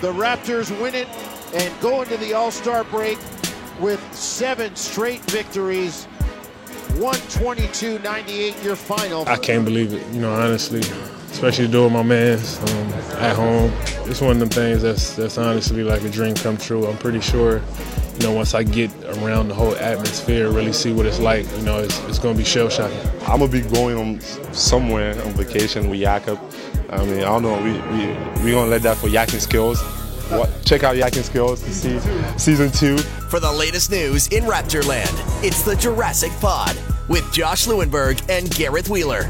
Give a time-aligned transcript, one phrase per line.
[0.00, 1.08] The Raptors win it
[1.54, 3.18] and go into the All Star break
[3.80, 6.04] with seven straight victories.
[6.98, 9.28] 122 98 your final.
[9.28, 10.80] I can't believe it, you know, honestly.
[11.30, 13.70] Especially doing my man's um, at home.
[14.08, 16.86] It's one of them things that's that's honestly like a dream come true.
[16.86, 17.60] I'm pretty sure,
[18.14, 21.62] you know, once I get around the whole atmosphere, really see what it's like, you
[21.62, 22.98] know, it's, it's going to be shell shocking.
[23.26, 26.38] I'm gonna be going somewhere on vacation with Jakob.
[26.90, 27.60] I mean, I don't know.
[27.62, 29.80] We we we gonna let that for Yakin Skills.
[30.30, 31.98] What, check out Yakin Skills to see
[32.38, 32.98] season two.
[32.98, 35.12] For the latest news in Raptorland,
[35.44, 36.76] it's the Jurassic Pod
[37.08, 39.22] with Josh Lewenberg and Gareth Wheeler.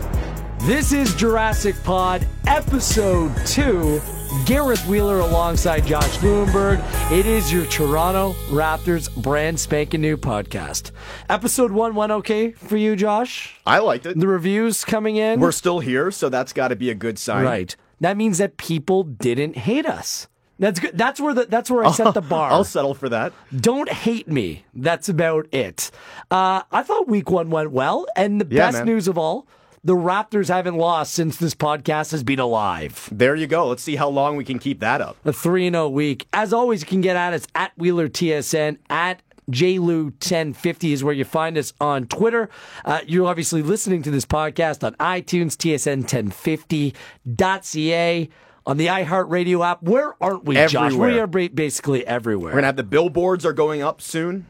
[0.60, 4.00] This is Jurassic Pod, episode two.
[4.44, 6.78] Gareth Wheeler alongside Josh Lewenberg.
[7.10, 10.92] It is your Toronto Raptors brand spanking new podcast.
[11.28, 13.56] Episode one went okay for you, Josh?
[13.66, 14.18] I liked it.
[14.18, 15.40] The reviews coming in?
[15.40, 17.44] We're still here, so that's got to be a good sign.
[17.44, 17.74] right.
[18.00, 20.28] That means that people didn't hate us.
[20.58, 20.96] That's good.
[20.96, 22.50] That's where the that's where I set the bar.
[22.50, 23.32] I'll settle for that.
[23.58, 24.64] Don't hate me.
[24.74, 25.90] That's about it.
[26.30, 28.86] Uh, I thought week one went well, and the Yeah, best man.
[28.86, 29.46] news of all,
[29.86, 33.08] the Raptors haven't lost since this podcast has been alive.
[33.12, 33.68] There you go.
[33.68, 35.16] Let's see how long we can keep that up.
[35.24, 36.26] A 3 0 week.
[36.32, 41.24] As always, you can get at us at Wheeler TSN, at JLew1050 is where you
[41.24, 42.48] find us on Twitter.
[42.84, 48.28] Uh, you're obviously listening to this podcast on iTunes, TSN1050.ca,
[48.66, 49.84] on the iHeartRadio app.
[49.84, 50.94] Where aren't we, Josh?
[50.94, 52.50] We are basically everywhere.
[52.50, 54.46] We're gonna have the billboards are going up soon.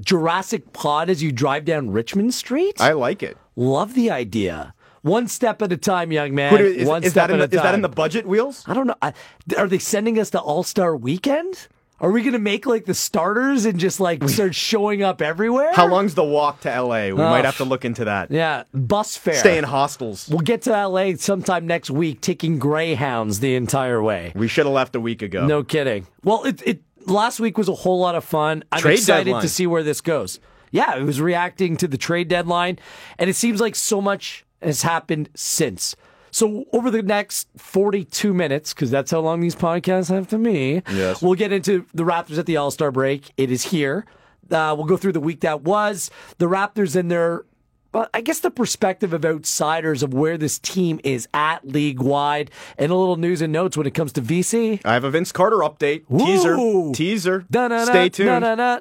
[0.00, 2.80] Jurassic Pod as you drive down Richmond Street?
[2.80, 3.36] I like it.
[3.56, 4.74] Love the idea.
[5.06, 6.52] One step at a time, young man.
[6.56, 8.64] Is, One is step that in at the, a is that in the budget wheels?
[8.66, 8.96] I don't know.
[9.00, 9.12] I,
[9.56, 11.68] are they sending us to All Star Weekend?
[12.00, 15.72] Are we going to make like the starters and just like start showing up everywhere?
[15.72, 17.04] How long's the walk to LA?
[17.06, 18.30] We might have to look into that.
[18.32, 19.34] Yeah, bus fare.
[19.34, 20.28] Stay in hostels.
[20.28, 24.32] We'll get to LA sometime next week, taking Greyhounds the entire way.
[24.34, 25.46] We should have left a week ago.
[25.46, 26.06] No kidding.
[26.24, 28.64] Well, it, it last week was a whole lot of fun.
[28.72, 29.42] I'm Trade excited deadline.
[29.42, 30.40] to see where this goes.
[30.72, 32.78] Yeah, it was reacting to the trade deadline,
[33.18, 35.96] and it seems like so much has happened since.
[36.30, 40.82] So over the next 42 minutes, because that's how long these podcasts have to me,
[40.92, 41.22] Yes.
[41.22, 43.32] we'll get into the Raptors at the All Star break.
[43.36, 44.04] It is here.
[44.50, 46.10] Uh, we'll go through the week that was.
[46.38, 47.44] The Raptors and their
[47.92, 52.50] well, I guess the perspective of outsiders of where this team is at league wide,
[52.76, 54.80] and a little news and notes when it comes to VC.
[54.84, 56.02] I have a Vince Carter update.
[56.08, 56.92] Teaser.
[56.94, 57.46] Teaser.
[57.50, 58.28] Da-na-na, Stay tuned.
[58.28, 58.80] da-na-na.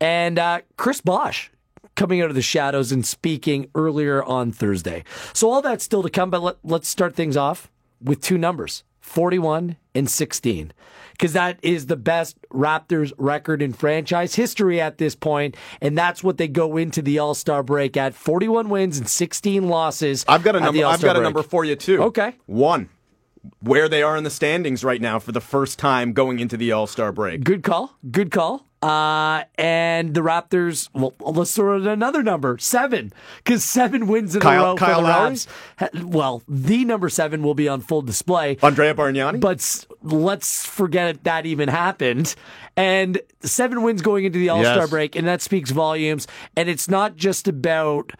[0.00, 1.50] And uh, Chris Bosh
[1.94, 5.04] coming out of the shadows and speaking earlier on Thursday.
[5.32, 7.70] So all that's still to come, but let, let's start things off
[8.02, 10.72] with two numbers 41 and 16.
[11.12, 16.24] Because that is the best Raptors record in franchise history at this point, and that's
[16.24, 20.24] what they go into the All Star break at: forty-one wins and sixteen losses.
[20.26, 20.84] I've got a number.
[20.84, 22.02] I've got a number for you too.
[22.04, 22.34] Okay.
[22.46, 22.88] One.
[23.60, 26.70] Where they are in the standings right now for the first time going into the
[26.72, 27.42] All Star break.
[27.44, 27.96] Good call.
[28.10, 28.66] Good call.
[28.82, 34.40] Uh, and the Raptors, well, let's throw in another number, seven, because seven wins in
[34.40, 36.04] Kyle- a row Kyle for the Lowry?
[36.04, 38.58] Well, the number seven will be on full display.
[38.60, 39.38] Andrea Bargnani.
[39.38, 42.34] But let's forget that even happened.
[42.76, 44.90] And seven wins going into the All Star Yes.
[44.90, 46.26] break, and that speaks volumes.
[46.56, 48.12] And it's not just about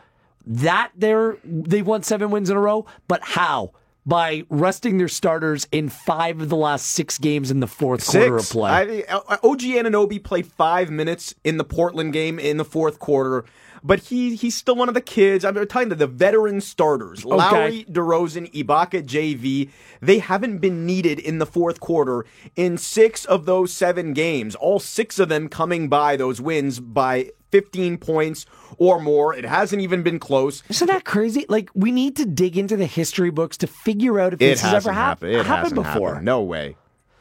[0.47, 3.72] that they're they won seven wins in a row, but how?
[4.04, 8.36] By resting their starters in five of the last six games in the fourth quarter
[8.36, 8.52] of Six.
[8.52, 9.04] play.
[9.08, 13.44] I, uh, OG Anunoby played five minutes in the Portland game in the fourth quarter,
[13.84, 15.44] but he he's still one of the kids.
[15.44, 19.70] I'm talking to the veteran starters: Lowry, DeRozan, Ibaka, JV.
[20.00, 22.26] They haven't been needed in the fourth quarter
[22.56, 24.56] in six of those seven games.
[24.56, 28.46] All six of them coming by those wins by 15 points
[28.78, 29.34] or more.
[29.34, 30.62] It hasn't even been close.
[30.68, 31.46] Isn't that crazy?
[31.48, 34.60] Like we need to dig into the history books to figure out if It this
[34.62, 35.32] has ever hap- happened.
[35.32, 36.08] It happened hasn't before.
[36.08, 36.24] happened.
[36.26, 36.76] No way.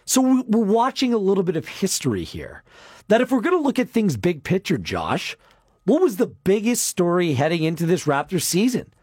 [0.06, 2.64] So we- we're watching a little bit of history here.
[3.10, 5.36] That if we're going to look at things big picture, Josh,
[5.86, 8.94] what was the biggest story heading into this Raptors season?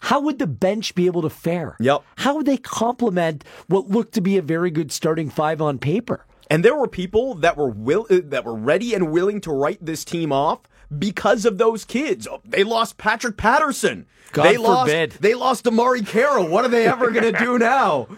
[0.00, 1.76] How would the bench be able to fare?
[1.78, 2.02] Yep.
[2.16, 6.26] How would they complement what looked to be a very good starting five on paper?
[6.50, 9.78] And there were people that were will uh, that were ready and willing to write
[9.84, 10.58] this team off
[10.98, 12.26] because of those kids.
[12.30, 14.06] Oh, They lost Patrick Patterson.
[14.32, 15.10] God they lost, forbid.
[15.20, 16.48] They lost DeMarre Carroll.
[16.48, 18.08] What are they ever going to do now?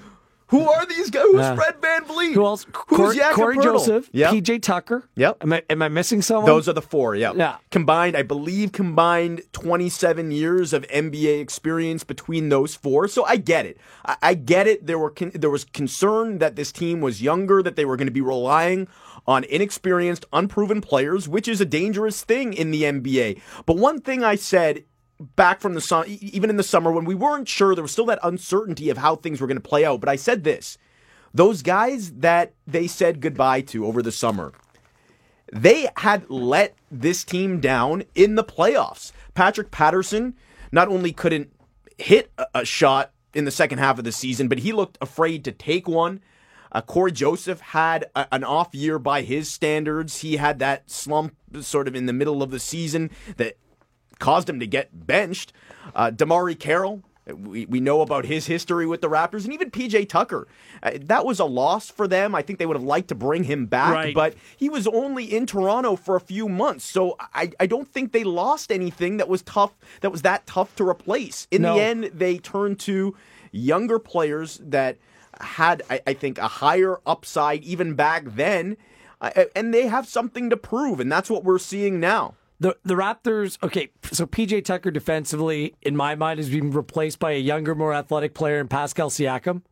[0.49, 1.23] Who are these guys?
[1.25, 1.55] Who's Yeah.
[1.57, 2.35] Fred Van Vleet?
[2.35, 2.65] Who else?
[2.89, 3.59] Who's Cory, Cory?
[3.59, 4.33] Joseph, Yep.
[4.35, 5.09] PJ Tucker.
[5.17, 5.39] Yep.
[5.43, 6.47] Am I, am I missing someone?
[6.47, 7.33] Those are the four, yeah.
[7.35, 7.57] Yeah.
[7.71, 13.09] Combined, I believe, combined 27 years of NBA experience between those four.
[13.09, 13.79] So I get it.
[14.05, 14.87] I, I get it.
[14.87, 18.07] There were con- there was concern that this team was younger, that they were going
[18.07, 18.87] to be relying
[19.27, 23.41] on inexperienced, unproven players, which is a dangerous thing in the NBA.
[23.67, 24.85] But one thing I said
[25.37, 28.07] back from the sun, even in the summer when we weren't sure, there was still
[28.07, 30.01] that uncertainty of how things were going to play out.
[30.01, 30.77] But I said this.
[31.35, 34.53] those guys that they said goodbye to over the summer,
[35.53, 39.13] they had let this team down in the playoffs.
[39.35, 40.35] Patrick Patterson
[40.71, 41.53] not only couldn't
[41.99, 45.53] hit a shot in the second half of the season, but he looked afraid to
[45.53, 46.21] take one.
[46.75, 50.21] Uh, Cory Joseph had a, an off year by his standards.
[50.21, 53.57] He had that slump sort of in the middle of the season that
[54.19, 55.53] caused him to get benched.
[55.95, 60.09] Uh, DeMarre Carroll we, we know about his history with the Raptors and even PJ
[60.09, 60.47] Tucker.
[60.83, 62.35] Uh, that was a loss for them.
[62.35, 64.15] I think they would have liked to bring him back, right.
[64.15, 66.85] but he was only in Toronto for a few months.
[66.85, 70.75] So I, I don't think they lost anything that was tough, that was that tough
[70.77, 71.47] to replace.
[71.51, 71.75] In no.
[71.75, 73.17] the end, they turned to
[73.53, 74.99] younger players that
[75.41, 78.77] had, I, I think, a higher upside even back then.
[79.21, 82.35] Uh, and they have something to prove, and that's what we're seeing now.
[82.61, 87.33] The the Raptors, okay, so PJ Tucker defensively, in my mind, is being replaced by
[87.33, 89.63] a younger, more athletic player in Pascal Siakam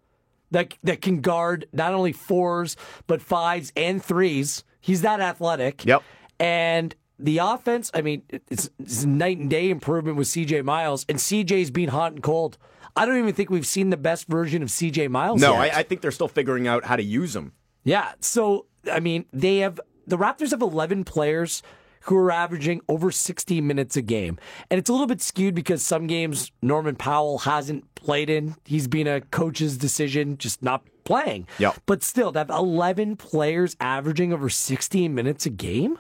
[0.52, 2.76] that that can guard not only fours
[3.06, 4.64] but fives and threes.
[4.80, 5.84] He's that athletic.
[5.84, 6.02] Yep.
[6.38, 11.18] And the offense, I mean, it's, it's night and day improvement with CJ Miles, and
[11.18, 12.58] CJ's been hot and cold.
[12.96, 15.40] I don't even think we've seen the best version of CJ Miles.
[15.40, 17.52] No, I, I think they're still figuring out how to use him.
[17.84, 18.12] Yeah.
[18.20, 21.62] So I mean, they have the Raptors have eleven players
[22.04, 24.38] who are averaging over 60 minutes a game.
[24.70, 28.56] And it's a little bit skewed because some games Norman Powell hasn't played in.
[28.64, 31.46] He's been a coach's decision, just not playing.
[31.58, 31.76] Yep.
[31.86, 35.98] But still, to have 11 players averaging over 60 minutes a game?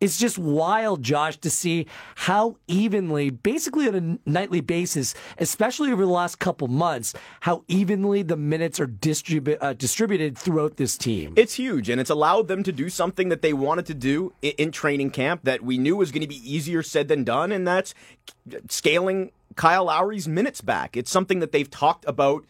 [0.00, 6.04] It's just wild, Josh, to see how evenly, basically on a nightly basis, especially over
[6.04, 11.34] the last couple months, how evenly the minutes are distribu- uh, distributed throughout this team.
[11.36, 14.52] It's huge, and it's allowed them to do something that they wanted to do in,
[14.58, 17.66] in training camp that we knew was going to be easier said than done, and
[17.66, 17.94] that's
[18.68, 20.96] scaling Kyle Lowry's minutes back.
[20.96, 22.44] It's something that they've talked about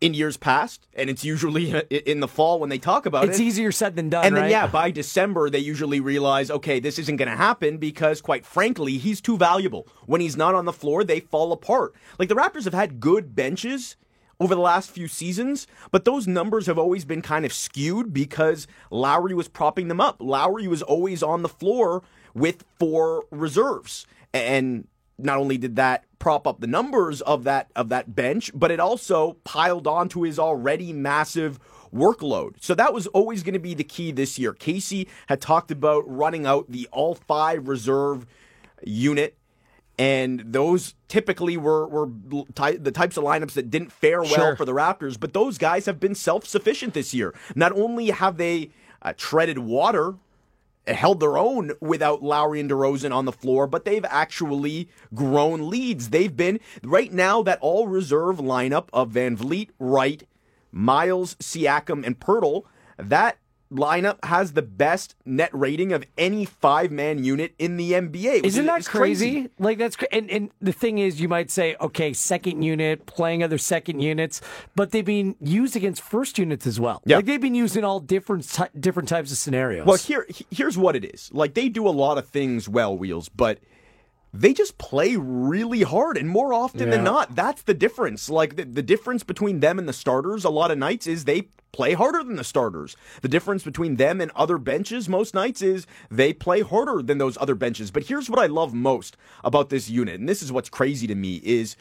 [0.00, 3.32] in years past, and it's usually in the fall when they talk about it's it.
[3.32, 4.26] It's easier said than done.
[4.26, 4.50] And then, right?
[4.50, 8.98] yeah, by December, they usually realize, okay, this isn't going to happen because, quite frankly,
[8.98, 9.88] he's too valuable.
[10.06, 11.94] When he's not on the floor, they fall apart.
[12.18, 13.96] Like the Raptors have had good benches
[14.38, 18.66] over the last few seasons, but those numbers have always been kind of skewed because
[18.90, 20.16] Lowry was propping them up.
[20.20, 22.02] Lowry was always on the floor
[22.34, 24.06] with four reserves.
[24.34, 28.70] And not only did that prop up the numbers of that of that bench, but
[28.70, 31.58] it also piled on to his already massive
[31.94, 32.54] workload.
[32.60, 34.52] So that was always going to be the key this year.
[34.52, 38.26] Casey had talked about running out the all five reserve
[38.84, 39.36] unit.
[39.98, 42.10] And those typically were, were
[42.54, 44.56] ty- the types of lineups that didn't fare well sure.
[44.56, 45.18] for the Raptors.
[45.18, 47.34] But those guys have been self sufficient this year.
[47.54, 50.16] Not only have they uh, treaded water
[50.88, 56.10] held their own without Lowry and DeRozan on the floor, but they've actually grown leads.
[56.10, 60.26] They've been right now that all reserve lineup of Van Vleet, Wright,
[60.70, 62.64] Miles, Siakam, and Poeltl.
[62.98, 63.38] That
[63.72, 68.44] lineup has the best net rating of any five man unit in the NBA.
[68.44, 69.32] Isn't that is crazy?
[69.32, 69.50] crazy?
[69.58, 73.42] Like that's cra- and and the thing is, you might say, okay, second unit playing
[73.42, 74.40] other second units,
[74.74, 77.02] but they've been used against first units as well.
[77.04, 77.16] Yeah.
[77.16, 79.86] like they've been used in all different ty- different types of scenarios.
[79.86, 81.30] Well, here here's what it is.
[81.32, 83.58] Like they do a lot of things well, wheels, but
[84.40, 86.90] they just play really hard and more often Yeah.
[86.90, 88.28] than not that's the difference.
[88.28, 91.48] Like the, the difference between them and the starters a lot of nights is they
[91.72, 92.96] play harder than the starters.
[93.20, 97.36] The difference between them and other benches most nights is they play harder than those
[97.38, 97.90] other benches.
[97.90, 101.14] But here's what i love most about this unit and this is what's crazy to
[101.14, 101.76] me is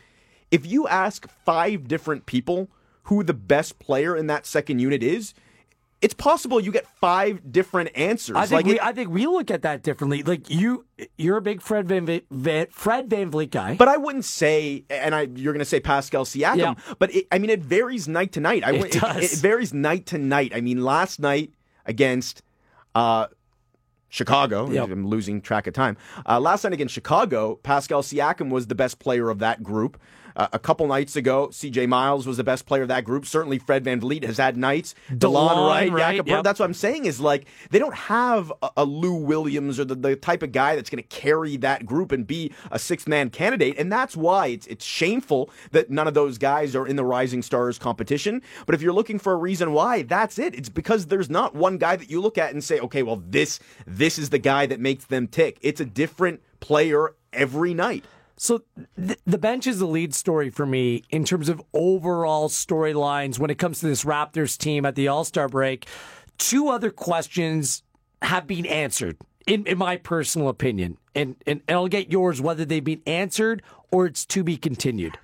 [0.51, 2.69] if you ask five different people
[3.03, 5.33] who the best player in that second unit is
[6.05, 8.35] it's possible you get five different answers.
[8.35, 10.21] I think like we, it- I think we look at that differently.
[10.21, 10.85] Like you,
[11.17, 13.75] you're a big Fred Van, Va- Van Fred Van Vleet guy.
[13.75, 16.74] But I wouldn't say, and I you're going to say Pascal Siakam, Yeah.
[17.00, 18.63] but it, I mean it varies night to night.
[18.63, 19.33] I It would- does.
[19.33, 20.51] It, varies night to night.
[20.55, 21.51] I mean, last night
[21.88, 22.43] against
[22.93, 23.27] uh,
[24.09, 24.89] Chicago, Yep.
[24.91, 25.97] I'm losing track of time.
[26.25, 30.00] Uh, last night against Chicago, Pascal Siakam was the best player of that group.
[30.35, 31.87] Uh, a couple nights ago, C.J.
[31.87, 33.25] Miles was the best player of that group.
[33.25, 34.95] Certainly, Fred Van Vleet has had nights.
[35.09, 36.43] Delon Wright, Jakob yep.
[36.43, 37.05] That's what I'm saying.
[37.05, 40.75] Is like they don't have a, a Lou Williams or the, the type of guy
[40.75, 44.47] that's going to carry that group and be a six man candidate, and that's why
[44.47, 48.41] it's it's shameful that none of those guys are in the Rising Stars competition.
[48.65, 50.55] But if you're looking for a reason why, that's it.
[50.55, 53.59] It's because there's not one guy that you look at and say, okay, well this
[53.87, 55.57] this is the guy that makes them tick.
[55.61, 58.05] It's a different player every night.
[58.37, 58.63] So
[58.97, 63.49] th- the bench is the lead story for me in terms of overall storylines when
[63.49, 65.87] it comes to this Raptors team at the All Star break.
[66.37, 67.83] Two other questions
[68.21, 72.65] have been answered, in, in my personal opinion, and, and and I'll get yours whether
[72.65, 73.61] they've been answered
[73.91, 75.17] or it's to be continued.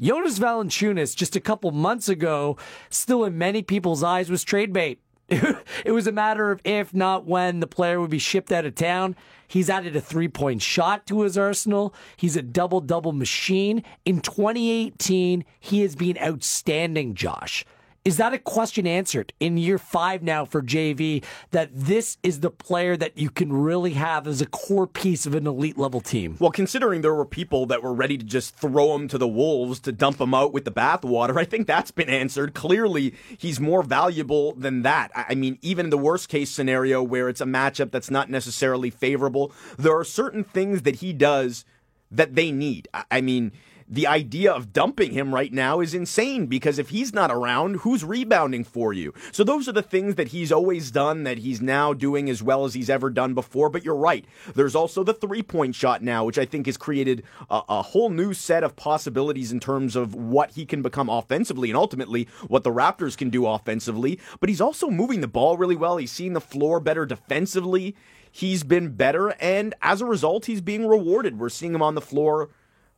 [0.00, 2.56] Jonas Valanciunas, just a couple months ago,
[2.90, 5.00] still in many people's eyes, was trade bait.
[5.84, 8.74] it was a matter of if not when the player would be shipped out of
[8.74, 9.16] town.
[9.48, 11.94] He's added a three point shot to his arsenal.
[12.16, 13.82] He's a double double machine.
[14.04, 17.64] In 2018, he has been outstanding, Josh.
[18.06, 22.52] Is that a question answered in year five now for JV that this is the
[22.52, 26.36] player that you can really have as a core piece of an elite level team?
[26.38, 29.80] Well, considering there were people that were ready to just throw him to the wolves
[29.80, 32.54] to dump him out with the bathwater, I think that's been answered.
[32.54, 35.10] Clearly, he's more valuable than that.
[35.12, 38.90] I mean, even in the worst case scenario where it's a matchup that's not necessarily
[38.90, 41.64] favorable, there are certain things that he does
[42.12, 42.86] that they need.
[43.10, 43.50] I mean,
[43.88, 48.04] the idea of dumping him right now is insane because if he's not around, who's
[48.04, 49.14] rebounding for you?
[49.32, 52.64] So those are the things that he's always done that he's now doing as well
[52.64, 53.70] as he's ever done before.
[53.70, 54.24] But you're right.
[54.54, 58.10] There's also the three point shot now, which I think has created a, a whole
[58.10, 62.64] new set of possibilities in terms of what he can become offensively and ultimately what
[62.64, 64.18] the Raptors can do offensively.
[64.40, 65.96] But he's also moving the ball really well.
[65.96, 67.94] He's seeing the floor better defensively.
[68.30, 71.38] He's been better, and as a result, he's being rewarded.
[71.38, 72.50] We're seeing him on the floor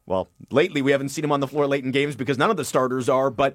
[0.08, 2.56] well, lately we haven't seen him on the floor late in games because none of
[2.56, 3.54] the starters are, but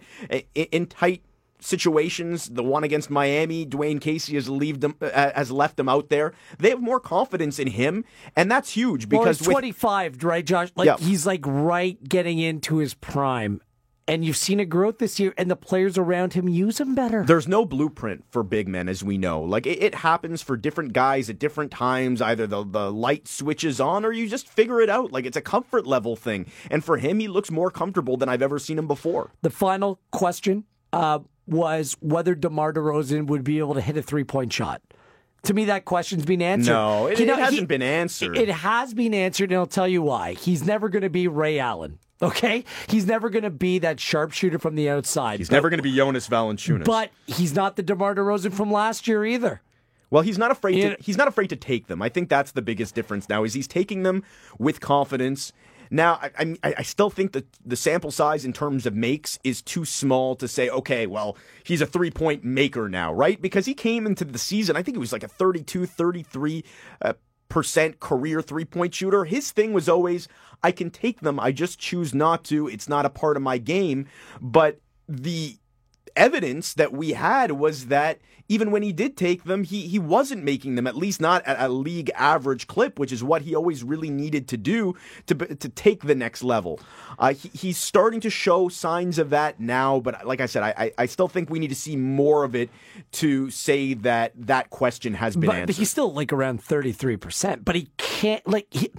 [0.54, 1.24] in tight
[1.60, 6.10] situations, the one against Miami, Dwane Casey has leave them uh, has left them out
[6.10, 6.34] there.
[6.60, 8.06] They have more confidence in him,
[8.36, 10.70] and that's huge because well, he's 25, with, right, Josh?
[10.76, 10.98] Like yeah.
[10.98, 13.62] he's like right getting into his prime
[14.08, 17.24] and you've seen a growth this year, and the players around him use him better.
[17.24, 19.42] There's no blueprint for big men, as we know.
[19.42, 22.22] Like it, it, happens for different guys at different times.
[22.22, 25.12] Either the the light switches on, or you just figure it out.
[25.12, 26.48] Like it's a comfort level thing.
[26.70, 29.32] And for him, he looks more comfortable than I've ever seen him before.
[29.42, 34.24] The final question uh, was whether DeMar DeRozan would be able to hit a three
[34.24, 34.82] point shot.
[35.44, 36.72] To me, that question's been answered.
[36.72, 38.38] No, it, you know, it hasn't he, been answered.
[38.38, 40.34] It has been answered, and I'll tell you why.
[40.34, 42.00] He's never going to be Ray Allen.
[42.24, 45.40] Okay, he's never going to be that sharpshooter from the outside.
[45.40, 46.86] He's but, never going to be Jonas Valanciunas.
[46.86, 49.62] But he's not the DeMar DeRozan from last year either.
[50.10, 50.96] Well, he's not afraid to.
[51.00, 52.02] He's not afraid to take them.
[52.02, 53.44] I think that's the biggest difference now.
[53.44, 54.24] Is he's taking them
[54.60, 55.52] with confidence.
[55.90, 59.62] Now, I, I, I still think that the sample size in terms of makes is
[59.62, 63.40] too small to say, okay, well, he's a three point maker now, right?
[63.40, 66.64] Because he came into the season, I think it was like a 32, 33
[67.02, 67.14] uh,
[67.54, 69.26] percent career three point shooter.
[69.26, 70.28] His thing was always,
[70.64, 71.40] I can take them.
[71.40, 72.68] I just choose not to.
[72.68, 74.08] It's not a part of my game.
[74.42, 75.58] But the
[76.16, 80.44] evidence that we had was that even when he did take them, he he wasn't
[80.44, 83.84] making them, at least not at a league average clip, which is what he always
[83.84, 84.96] really needed to do
[85.28, 86.80] to to take the next level.
[87.18, 90.92] Uh, he, he's starting to show signs of that now, but like I said, I,
[90.98, 92.70] I still think we need to see more of it
[93.14, 95.68] to say that that question has been but, answered.
[95.68, 98.92] But he's still like around thirty three percent, but he can't like he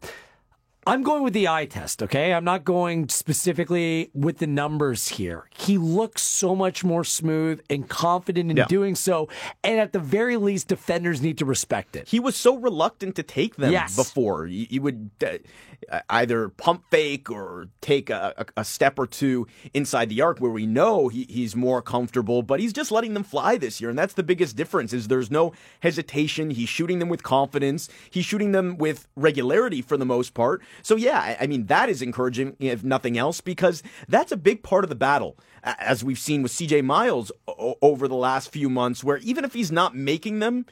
[0.86, 2.32] I'm going with the eye test, okay?
[2.32, 5.48] I'm not going specifically with the numbers here.
[5.56, 8.66] He looks so much more smooth and confident in yeah.
[8.66, 9.28] doing so,
[9.62, 12.08] and at the very least, defenders need to respect it.
[12.08, 13.96] He was so reluctant to take them yes.
[13.96, 14.46] before.
[14.46, 20.08] He, would uh, either pump fake or take a, a, a, step or two inside
[20.08, 23.56] the arc where we know he, he's more comfortable, but he's just letting them fly
[23.56, 24.92] this year, and that's the biggest difference.
[24.92, 26.50] Is there's no hesitation.
[26.50, 27.88] He's shooting them with confidence.
[28.10, 30.62] He's shooting them with regularity for the most part.
[30.82, 34.84] So, yeah, I mean, that is encouraging, if nothing else, because that's a big part
[34.84, 39.18] of the battle, as we've seen with CJ Miles over the last few months, where
[39.18, 40.66] even if he's not making them,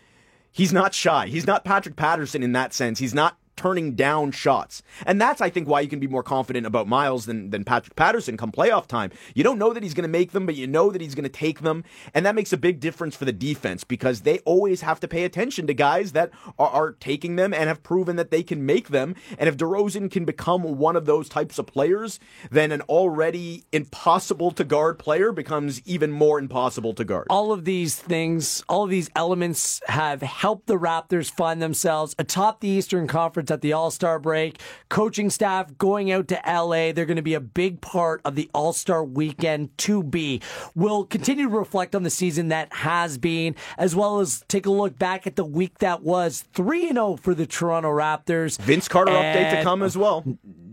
[0.50, 1.26] he's not shy.
[1.26, 2.98] He's not Patrick Patterson in that sense.
[2.98, 4.82] He's not turning down shots.
[5.06, 7.94] And that's, I think, why you can be more confident about Miles than, than Patrick
[7.94, 9.12] Patterson come playoff time.
[9.34, 11.22] You don't know that he's going to make them, but you know that he's going
[11.22, 11.84] to take them.
[12.12, 15.24] And that makes a big difference for the defense because they always have to pay
[15.24, 18.88] attention to guys that are, are taking them and have proven that they can make
[18.88, 19.14] them.
[19.38, 22.18] And if DeRozan can become one of those types of players,
[22.50, 27.28] then an already impossible to guard player becomes even more impossible to guard.
[27.30, 32.58] All of these things, all of these elements have helped the Raptors find themselves atop
[32.58, 34.60] the Eastern Conference conference at the All Star break.
[34.88, 36.92] Coaching staff going out to LA.
[36.92, 40.40] They're going to be a big part of the All Star weekend to be.
[40.74, 44.70] We'll continue to reflect on the season that has been, as well as take a
[44.70, 48.60] look back at the week that was 3 0 for the Toronto Raptors.
[48.60, 50.24] Vince Carter and update to come as well.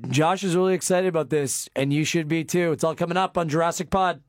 [0.10, 2.72] Josh is really excited about this, and you should be too.
[2.72, 4.22] It's all coming up on Jurassic Pod.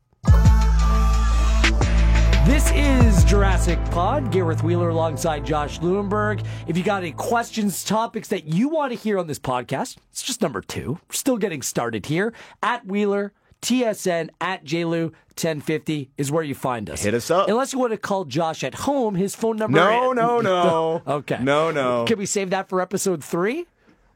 [2.90, 4.32] Is Jurassic Pod.
[4.32, 6.44] Gareth Wheeler alongside Josh Lewenberg.
[6.66, 10.22] If you got any questions, topics that you want to hear on this podcast, it's
[10.22, 10.98] just number two.
[11.08, 12.32] We're still getting started here.
[12.64, 13.32] At Wheeler,
[13.62, 17.02] TSN, at JLU 1050 is where you find us.
[17.04, 17.48] Hit us up.
[17.48, 19.78] Unless you want to call Josh at home, his phone number.
[19.78, 21.02] No, no, no.
[21.06, 21.38] okay.
[21.40, 22.06] No, no.
[22.06, 23.66] Can we save that for episode three?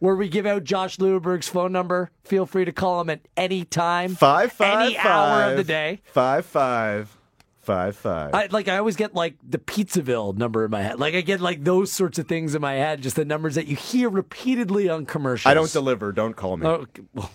[0.01, 2.11] where we give out Josh Lewenberg's phone number.
[2.25, 5.65] Feel free to call him at any time, Five five any five, hour of the
[5.65, 6.03] day.
[6.05, 7.17] Five five
[7.65, 8.35] five five.
[8.35, 11.01] I like I always get like the Pizzaville number in my head.
[11.01, 13.67] Like I get like those sorts of things in my head, just the numbers that
[13.67, 15.51] you hear repeatedly on commercials.
[15.51, 16.13] I don't deliver.
[16.13, 16.67] Don't call me.
[16.67, 16.87] Oh,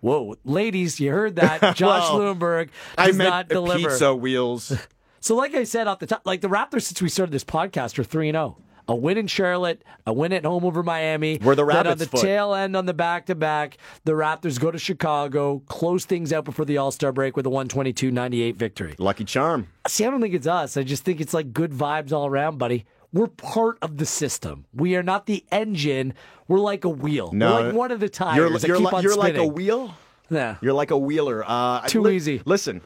[0.00, 1.60] whoa, ladies, you heard that?
[1.76, 3.88] Josh Well, I does meant not deliver.
[3.88, 4.72] pizza wheels.
[5.20, 7.98] So, like I said off the top, like the Raptors since we started this podcast
[7.98, 8.56] are three and zero.
[8.90, 11.38] A win in Charlotte, a win at home over Miami.
[11.42, 12.22] We're the Then on the foot.
[12.22, 16.46] tail end on the back to back, the Raptors go to Chicago, close things out
[16.46, 18.94] before the All Star break with a 122-98 victory.
[18.98, 19.68] Lucky charm.
[19.86, 20.76] See, I don't think it's us.
[20.78, 22.86] I just think it's like good vibes all around, buddy.
[23.12, 24.64] We're part of the system.
[24.74, 26.14] We are not the engine.
[26.46, 27.30] We're like a wheel.
[27.32, 28.36] No, We're like one of the tires.
[28.36, 29.94] You're, you're, like, you're like a wheel.
[30.30, 30.56] Yeah.
[30.60, 31.42] You're like a wheeler.
[31.46, 32.42] Uh, Too li- easy.
[32.44, 32.82] Listen,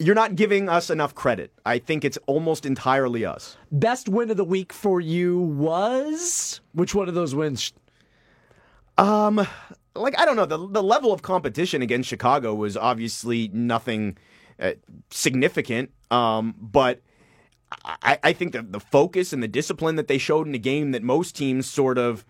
[0.00, 1.52] you're not giving us enough credit.
[1.66, 3.56] I think it's almost entirely us.
[3.70, 7.72] Best win of the week for you was which one of those wins?
[8.96, 9.46] Um,
[9.94, 14.16] like I don't know, the the level of competition against Chicago was obviously nothing
[14.58, 14.72] uh,
[15.10, 15.90] significant.
[16.10, 17.02] Um, but
[17.84, 20.92] I, I think that the focus and the discipline that they showed in the game
[20.92, 22.24] that most teams sort of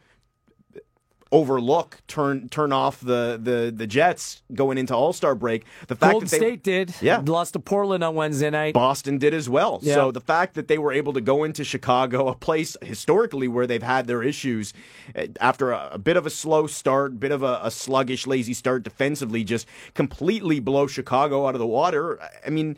[1.33, 5.65] overlook, turn turn off the the the Jets going into All Star break.
[5.87, 6.95] The fact Golden that they, State did.
[7.01, 7.23] Yeah.
[7.25, 8.75] Lost to Portland on Wednesday night.
[8.75, 9.79] Boston did as well.
[9.83, 9.95] Yeah.
[9.95, 13.67] So the fact that they were able to go into Chicago, a place historically where
[13.67, 14.73] they've had their issues,
[15.15, 18.55] eh, after a, a bit of a slow start, bit of a, a sluggish, lazy
[18.55, 22.19] start defensively, just completely blow Chicago out of the water.
[22.45, 22.77] I mean,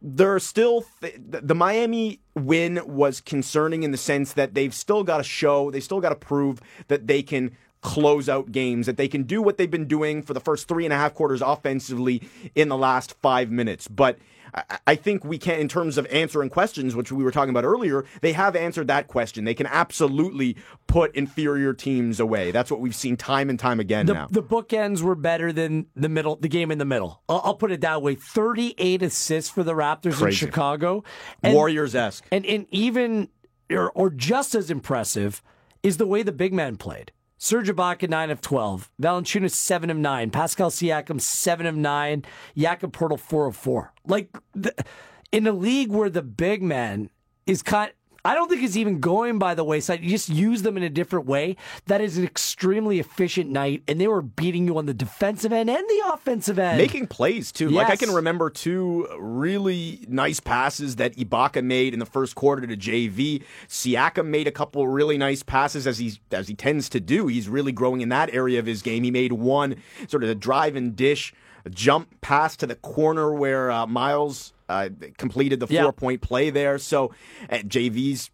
[0.00, 5.04] there are still th- the Miami win was concerning in the sense that they've still
[5.04, 8.96] got to show, they still got to prove that they can close out games, that
[8.96, 11.40] they can do what they've been doing for the first three and a half quarters
[11.40, 12.20] offensively
[12.54, 13.86] in the last five minutes.
[13.88, 14.18] But
[14.54, 17.64] I- I think we can, in terms of answering questions, which we were talking about
[17.64, 19.44] earlier, they have answered that question.
[19.44, 22.50] They can absolutely put inferior teams away.
[22.52, 24.28] That's what we've seen time and time again The, now.
[24.30, 27.22] the bookends were better than the middle, the game in the middle.
[27.28, 31.04] I'll, I'll put it that way: thirty-eight assists for the Raptors in Chicago,
[31.44, 32.24] Warriors esque.
[32.32, 33.28] and and even
[33.70, 35.42] or, or just as impressive
[35.82, 37.12] is the way the big man played.
[37.38, 42.24] Serge Ibaka nine of twelve, Valanciunas seven of nine, Pascal Siakam seven of nine,
[42.56, 43.92] Jakob Poeltl four of four.
[44.06, 44.74] Like the,
[45.32, 47.10] in a league where the big man
[47.46, 47.92] is kind.
[48.26, 50.02] I don't think it's even going by the wayside.
[50.02, 51.56] You just use them in a different way.
[51.86, 55.70] That is an extremely efficient night, and they were beating you on the defensive end
[55.70, 56.78] and the offensive end.
[56.78, 57.70] Making plays too.
[57.70, 62.66] Like I can remember two really nice passes that Ibaka made in the first quarter
[62.66, 63.42] to JV.
[63.68, 67.28] Siakam made a couple really nice passes as he as he tends to do.
[67.28, 69.04] He's really growing in that area of his game.
[69.04, 69.76] He made one
[70.08, 71.32] sort of a drive and dish,
[71.64, 75.82] a jump pass to the corner where uh, Miles uh, completed the Yeah.
[75.84, 76.78] four point play there.
[76.78, 77.12] So
[77.50, 78.30] uh, JV's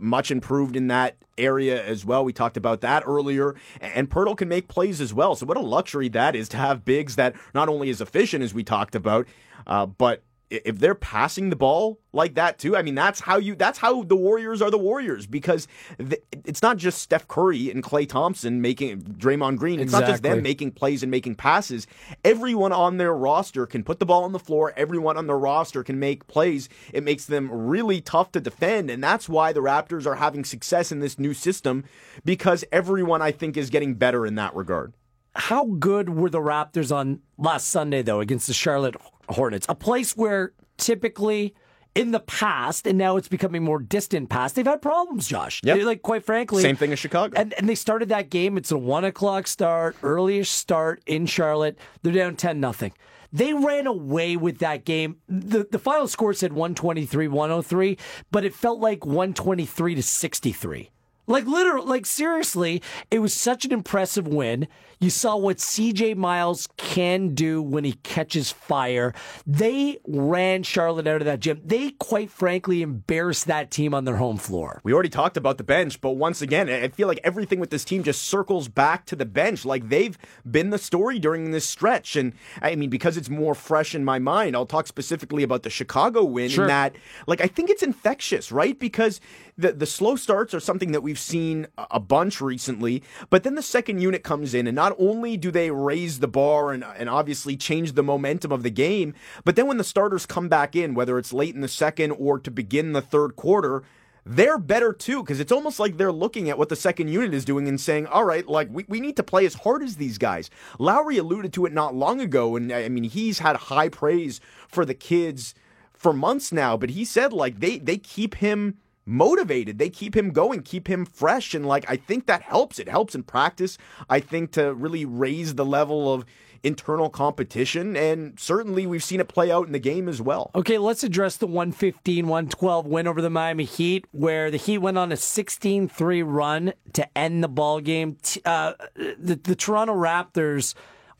[0.00, 2.24] much improved in that area as well.
[2.24, 3.54] We talked about that earlier.
[3.80, 5.34] And Poeltl can make plays as well.
[5.36, 8.54] So what a luxury that is to have bigs that not only is efficient as
[8.54, 9.26] we talked about,
[9.66, 13.54] uh, but if they're passing the ball like that too, I mean that's how you
[13.54, 17.82] that's how the Warriors are the Warriors because th- it's not just Steph Curry and
[17.82, 19.78] Klay Thompson making Draymond Green.
[19.80, 21.86] It's not just them making plays and making passes.
[22.24, 24.72] Everyone on their roster can put the ball on the floor.
[24.76, 26.68] Everyone on their roster can make plays.
[26.92, 30.90] It makes them really tough to defend, and that's why the Raptors are having success
[30.90, 31.84] in this new system
[32.24, 34.94] because everyone I think is getting better in that regard.
[35.34, 38.96] How good were the Raptors on last Sunday, though, against the Charlotte
[39.28, 39.66] Hornets?
[39.68, 41.54] A place where typically
[41.94, 45.60] in the past, and now it's becoming more distant past, they've had problems, Josh.
[45.64, 46.62] They- Like, quite frankly.
[46.62, 47.34] Same thing as Chicago.
[47.38, 48.56] And, and they started that game.
[48.56, 51.76] It's a one o'clock start, earliest start in Charlotte.
[52.02, 52.92] They're down 10 nothing.
[53.32, 55.16] They ran away with that game.
[55.28, 57.98] The, the final score said 123 103,
[58.30, 60.90] but it felt like 123 to 63.
[61.28, 64.66] Like literally, like seriously, it was such an impressive win.
[65.00, 69.14] You saw what CJ Miles can do when he catches fire.
[69.46, 71.60] They ran Charlotte out of that gym.
[71.64, 74.80] They quite frankly embarrassed that team on their home floor.
[74.82, 77.84] We already talked about the bench, but once again, I feel like everything with this
[77.84, 79.64] team just circles back to the bench.
[79.64, 80.18] Like they've
[80.50, 82.16] been the story during this stretch.
[82.16, 85.70] And I mean, because it's more fresh in my mind, I'll talk specifically about the
[85.70, 86.64] Chicago win Sure.
[86.64, 86.96] in that,
[87.28, 88.76] like, I think it's infectious, right?
[88.78, 89.20] Because
[89.58, 93.62] the, the slow starts are something that we've seen a- bunch recently, but then the
[93.62, 97.56] second unit comes in, and not only do they raise the bar and, and obviously
[97.56, 101.18] change the momentum of the game, but then when the starters come back in, whether
[101.18, 103.82] it's late in the second or to begin the third quarter,
[104.24, 107.44] they're better too because it's almost like they're looking at what the second unit is
[107.44, 110.18] doing and saying, all right, like we, we need to play as hard as these
[110.18, 110.50] guys.
[110.78, 114.84] Lowry alluded to it not long ago, and I mean, he's had high praise for
[114.84, 115.54] the kids
[115.94, 118.76] for months now, but he said like they they keep him
[119.08, 119.78] motivated.
[119.78, 121.54] They keep him going, keep him fresh.
[121.54, 122.78] And like, I think that helps.
[122.78, 123.78] It helps in practice.
[124.08, 126.24] I think to really raise the level of
[126.62, 127.96] internal competition.
[127.96, 130.50] And certainly we've seen it play out in the game as well.
[130.54, 134.98] Okay, let's address the 115 112 win over the Miami Heat, where the Heat went
[134.98, 138.18] on a 16 3 run to end the ball game.
[138.44, 140.74] Uh, the, the Toronto Raptors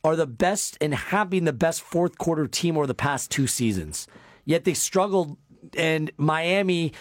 [0.05, 3.47] are the best and have been the best fourth quarter team over the past two
[3.47, 4.07] seasons.
[4.45, 5.37] Yet they struggled,
[5.77, 6.93] and Miami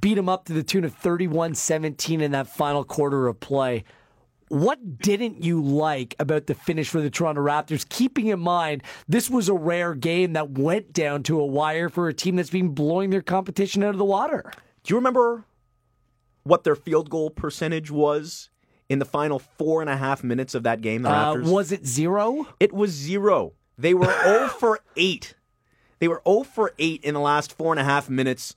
[0.00, 3.84] beat them up to the tune of 31 17 in that final quarter of play.
[4.48, 7.88] What didn't you like about the finish for the Toronto Raptors?
[7.88, 12.08] Keeping in mind, this was a rare game that went down to a wire for
[12.08, 14.50] a team that's been blowing their competition out of the water.
[14.82, 15.44] Do you remember
[16.42, 18.50] what their field goal percentage was
[18.88, 21.02] in the final four and a half minutes of that game?
[21.02, 21.52] The Uh, Raptors?
[21.52, 22.48] was it zero?
[22.58, 23.52] It was zero.
[23.78, 25.34] They were 0 for 8.
[26.00, 28.56] They were 0 for 8 in the last four and a half minutes.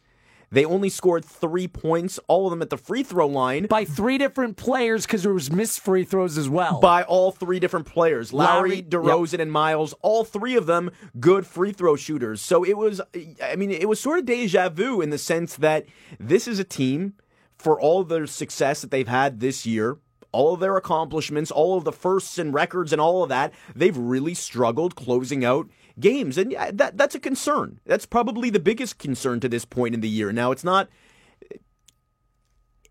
[0.53, 3.65] They only scored three points, all of them at the free throw line.
[3.65, 6.79] By three different players because there was missed free throws as well.
[6.79, 11.47] By all three different players, Lowry, Lowry, DeRozan, and Miles, all three of them good
[11.47, 12.39] free throw shooters.
[12.39, 13.01] So it was,
[13.43, 15.87] I mean, it was sort of deja vu in the sense that
[16.19, 17.15] this is a team
[17.57, 19.97] for all their success that they've had this year,
[20.31, 23.97] all of their accomplishments, all of the firsts and records and all of that, they've
[23.97, 25.67] really struggled closing out
[25.99, 26.37] games.
[26.37, 27.79] And that that's a concern.
[27.85, 30.31] That's probably the biggest concern to this point in the year.
[30.31, 30.89] Now, it's not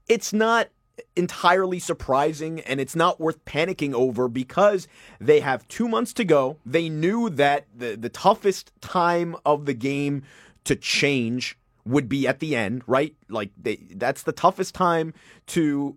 [0.08, 0.68] it's not
[1.16, 4.86] entirely surprising and it's not worth panicking over because
[5.18, 6.58] they have 2 months to go.
[6.66, 10.22] They knew that the the toughest time of the game
[10.64, 13.14] to change would be at the end, right?
[13.28, 15.14] Like they, that's the toughest time
[15.48, 15.96] to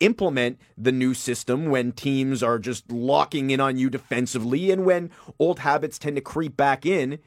[0.00, 5.10] implement the new system when teams are just locking in on you defensively and when
[5.38, 7.18] old habits tend to creep back in.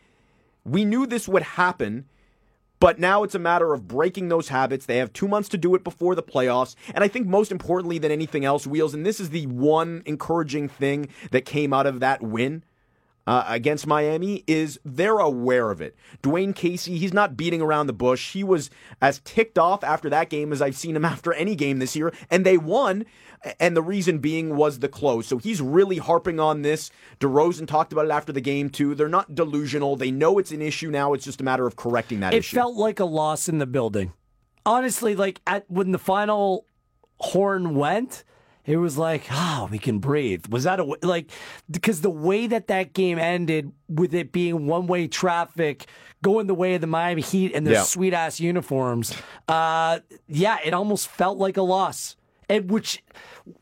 [0.63, 2.05] We knew this would happen,
[2.79, 4.85] but now it's a matter of breaking those habits.
[4.85, 6.75] They have two months to do it before the playoffs.
[6.93, 10.69] And I think most importantly than anything else, Wheels, and this is the one encouraging
[10.69, 12.63] thing that came out of that win
[13.29, 15.95] uh, against Miami is they're aware of it.
[16.23, 18.33] Dwane Casey, he's not beating around the bush.
[18.33, 18.71] He was
[19.03, 22.11] as ticked off after that game as I've seen him after any game this year,
[22.31, 23.05] and they won.
[23.59, 25.27] And the reason being was the close.
[25.27, 26.89] So he's really harping on this.
[27.19, 28.95] DeRozan talked about it after the game too.
[28.95, 29.95] They're not delusional.
[29.95, 31.13] They know it's an issue now.
[31.13, 32.55] It's just a matter of correcting that it issue.
[32.55, 34.11] felt like a loss in the building.
[34.65, 36.65] Honestly, like at when the final
[37.19, 38.23] horn went,
[38.69, 40.45] it was like, oh, we can breathe.
[40.47, 41.31] Was that a like
[41.71, 45.87] because the way that that game ended with it being one way traffic
[46.21, 47.83] going the way of the Miami Heat and their Yeah.
[47.83, 49.11] sweet ass uniforms,
[49.47, 52.15] uh, yeah, it almost felt like a loss.
[52.49, 53.03] And which,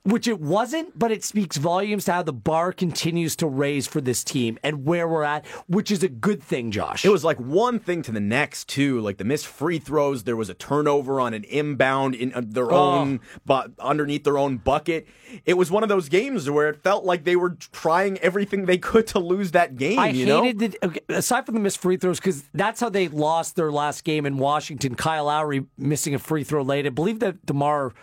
[0.04, 4.00] which it wasn't, but it speaks volumes to how the bar continues to raise for
[4.00, 7.04] this team and where we're at, which is a good thing, Josh.
[7.04, 9.02] It was like one thing to the next too.
[9.02, 12.71] Like the missed free throws, there was a turnover on an inbound in uh, their
[12.71, 12.76] Oh.
[12.78, 15.06] own, but underneath their own bucket.
[15.45, 18.78] It was one of those games where it felt like they were trying everything they
[18.78, 20.00] could to lose that game.
[20.00, 20.43] I you know?
[20.43, 23.71] hated the okay, aside from the missed free throws because that's how they lost their
[23.71, 24.95] last game in Washington.
[24.95, 26.86] Kyle Lowry missing a free throw late.
[26.86, 27.93] I believe that Demar.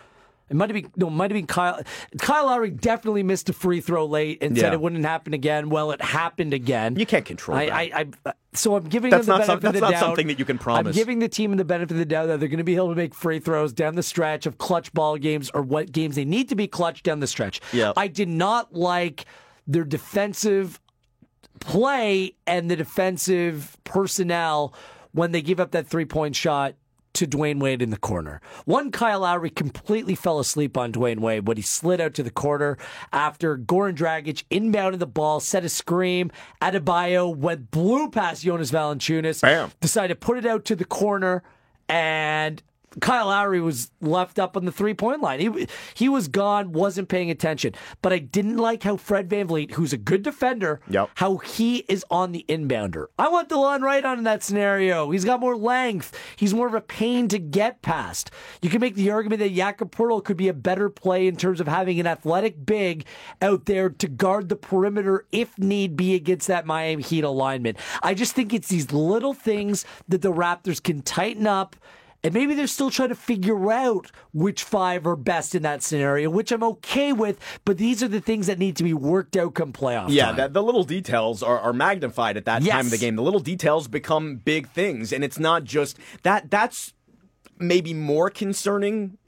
[0.47, 1.81] It might have been no, might have been Kyle.
[2.19, 5.69] Kyle Lowry definitely missed a free throw late and said it wouldn't happen again.
[5.69, 6.95] Well, it happened again.
[6.97, 7.73] You can't control I, that.
[7.73, 9.91] I, I so I'm giving That's them the not some- benefit of that's the not
[9.91, 9.99] doubt.
[10.09, 10.95] something that you can promise.
[10.95, 12.89] I'm giving the team the benefit of the doubt that they're going to be able
[12.89, 16.25] to make free throws down the stretch of clutch ball games or what games they
[16.25, 17.59] need to be clutch down the stretch.
[17.73, 17.93] Yeah.
[17.97, 19.25] I did not like
[19.67, 20.79] their defensive
[21.59, 24.73] play and the defensive personnel
[25.11, 26.75] when they give up that three point shot
[27.15, 28.41] to Dwyane Wade in the corner.
[28.65, 32.31] One Kyle Lowry completely fell asleep on Dwyane Wade when he slid out to the
[32.31, 32.77] corner
[33.11, 36.31] after Goran Dragic inbounded the ball, set a scream.
[36.61, 39.41] Adebayo went blew past Jonas Valanciunas.
[39.41, 39.71] Bam.
[39.81, 41.43] Decided to put it out to the corner
[41.87, 42.61] and
[43.01, 45.39] Kyle Lowry was left up on the three point line.
[45.39, 47.73] He he was gone, wasn't paying attention.
[48.01, 51.09] But I didn't like how Fred Van Vleet, who's a good defender, Yep.
[51.15, 53.07] how he is on the inbounder.
[53.19, 55.11] I want Delon Wright on in that scenario.
[55.11, 56.17] He's got more length.
[56.35, 58.31] He's more of a pain to get past.
[58.61, 61.59] You can make the argument that Jakob Poeltl could be a better play in terms
[61.59, 63.05] of having an athletic big
[63.41, 67.77] out there to guard the perimeter if need be against that Miami Heat alignment.
[68.01, 71.75] I just think it's these little things that the Raptors can tighten up.
[72.25, 76.27] And maybe they're still trying to figure out which five are best in that scenario,
[76.31, 77.39] which I'm okay with.
[77.65, 80.53] But these are the things that need to be worked out come playoff Yeah, that,
[80.53, 82.73] the little details are, are magnified at that Yes.
[82.73, 83.15] time of the game.
[83.15, 86.49] The little details become big things, and it's not just that.
[86.49, 86.93] That's
[87.59, 89.19] maybe more concerning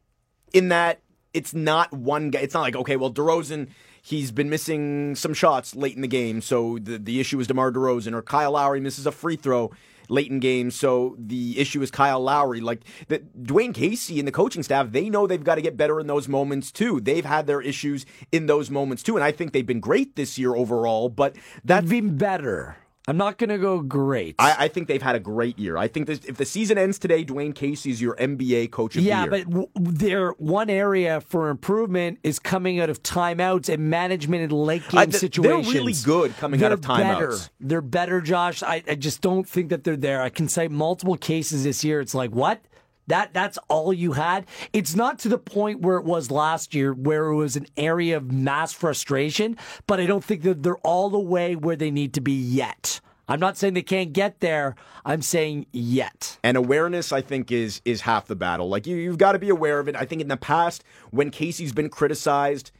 [0.52, 1.02] in that
[1.36, 2.40] it's not one guy.
[2.40, 3.68] It's not like okay, well, DeRozan.
[4.02, 7.72] He's been missing some shots late in the game, so the the issue is DeMar
[7.72, 9.70] DeRozan or Kyle Lowry misses a free throw.
[10.10, 10.76] Late in games.
[10.76, 12.62] So the issue is Kyle Lowry.
[12.62, 16.00] Like that, Dwane Casey and the coaching staff, they know they've got to get better
[16.00, 17.02] in those moments too.
[17.02, 20.38] They've had their issues in those moments too, and I think they've been great this
[20.38, 21.10] year overall.
[21.10, 22.78] But that's been better.
[23.10, 24.36] I'm not going to go great.
[24.38, 25.78] I, I, think they've had a great year.
[25.78, 29.26] I think this, if the season ends today, Dwane Casey's your NBA coach of yeah,
[29.26, 29.38] the year.
[29.38, 34.43] Yeah, but w- their one area for improvement is coming out of timeouts and management
[34.43, 35.72] in late game th- situations.
[35.72, 37.20] They're really good coming they're out of timeouts.
[37.20, 37.38] Better.
[37.62, 38.62] They're better, Josh.
[38.62, 40.22] I, I just don't think that they're there.
[40.22, 42.02] I can cite multiple cases this year.
[42.02, 42.62] It's like, what?
[43.08, 44.46] That that's all you had.
[44.74, 48.17] It's not to the point where it was last year, where it was an area
[48.17, 49.58] of mass frustration.
[49.88, 53.00] But I don't think that they're all the way where they need to be yet.
[53.30, 54.76] I'm not saying they can't get there.
[55.06, 56.38] I'm saying yet.
[56.43, 58.70] And awareness, I think, is is half the battle.
[58.70, 59.96] Like you, you've got to be aware of it.
[59.96, 62.72] I think in the past, when Casey's been criticized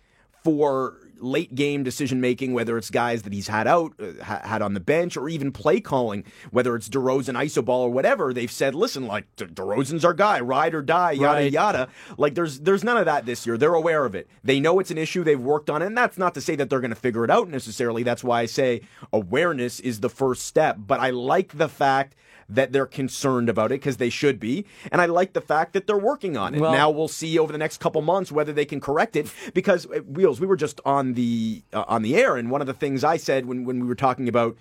[0.44, 4.74] for late game decision making, whether it's guys that he's had out, uh, had on
[4.74, 8.34] the bench, or even play calling, whether it's DeRozan, isoball, or whatever.
[8.34, 11.52] They've said, listen, like De- DeRozan's our guy, ride or die, yada right.
[11.52, 11.90] yada.
[12.18, 13.58] Like there's there's none of that this year.
[13.58, 14.28] They're aware of it.
[14.44, 15.24] They know it's an issue.
[15.24, 17.32] They've worked on it, and that's not to say that they're going to figure it
[17.32, 18.04] out necessarily.
[18.04, 20.78] That's why I say awareness is the first step.
[20.80, 22.16] But I like the fact
[22.50, 24.66] that they're concerned about it because they should be.
[24.92, 26.62] And I like the fact that they're working on it.
[26.62, 29.32] Well, now we'll see over the next couple months whether they can correct it.
[29.54, 32.68] Because uh, wheels, we were just on the uh, on the air, and one of
[32.68, 34.58] the things I said when when we were talking about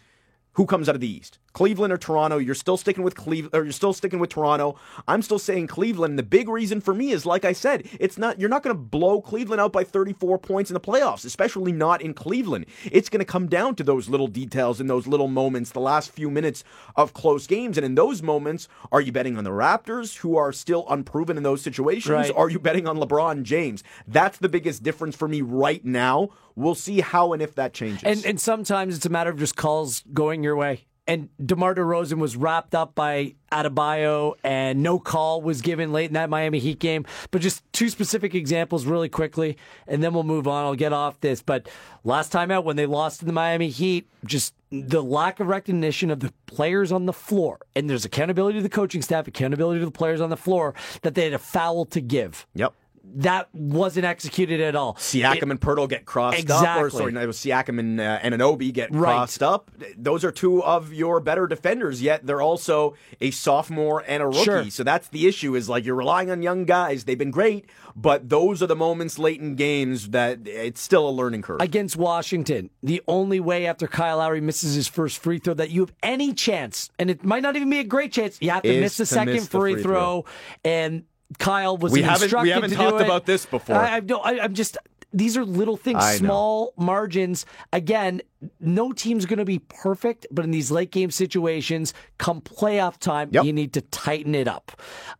[0.56, 1.38] who comes out of the East.
[1.52, 4.78] Cleveland or Toronto, you're still sticking with Cleveland or you're still sticking with Toronto.
[5.08, 6.18] I'm still saying Cleveland.
[6.18, 8.82] The big reason for me is like I said, it's not you're not going to
[8.82, 12.66] blow Cleveland out by 34 points in the playoffs, especially not in Cleveland.
[12.84, 16.10] It's going to come down to those little details and those little moments, the last
[16.10, 16.64] few minutes
[16.94, 17.78] of close games.
[17.78, 21.42] And in those moments, are you betting on the Raptors who are still unproven in
[21.42, 22.10] those situations?
[22.10, 22.32] Right.
[22.36, 23.82] Are you betting on LeBron James?
[24.06, 26.30] That's the biggest difference for me right now.
[26.54, 28.02] We'll see how and if that changes.
[28.04, 32.18] And and sometimes it's a matter of just calls going your way and DeMar DeRozan
[32.18, 36.78] was wrapped up by Adebayo, and no call was given late in that Miami Heat
[36.78, 37.06] game.
[37.30, 39.56] But just two specific examples, really quickly,
[39.86, 40.64] and then we'll move on.
[40.64, 41.42] I'll get off this.
[41.42, 41.68] But
[42.02, 46.10] last time out, when they lost to the Miami Heat, just the lack of recognition
[46.10, 49.86] of the players on the floor, and there's accountability to the coaching staff, accountability to
[49.86, 52.46] the players on the floor, that they had a foul to give.
[52.54, 52.74] Yep
[53.14, 54.94] that wasn't executed at all.
[54.94, 56.66] Siakam it, and Poeltl get crossed exactly.
[56.66, 59.12] up, or sorry, no, Siakam and uh, Anunoby get right.
[59.12, 59.70] crossed up.
[59.96, 62.02] Those are two of your better defenders.
[62.02, 64.44] Yet they're also a sophomore and a rookie.
[64.44, 64.70] Sure.
[64.70, 65.54] So that's the issue.
[65.54, 67.04] Is like you're relying on young guys.
[67.04, 71.10] They've been great, but those are the moments late in games that it's still a
[71.10, 71.60] learning curve.
[71.60, 75.80] Against Washington, the only way after Kyle Lowry misses his first free throw that you
[75.80, 78.80] have any chance, and it might not even be a great chance, you have to
[78.80, 80.24] miss the second miss free, free throw, throw.
[80.64, 81.04] and
[81.38, 83.76] Kyle was we haven't we haven't talked about this before.
[83.76, 84.78] I, I, no, I, I'm just
[85.12, 87.46] these are little things, small margins.
[87.72, 88.20] Again,
[88.60, 93.30] no team's going to be perfect, but in these late game situations, come playoff time,
[93.32, 93.44] yep.
[93.44, 94.72] you need to tighten it up.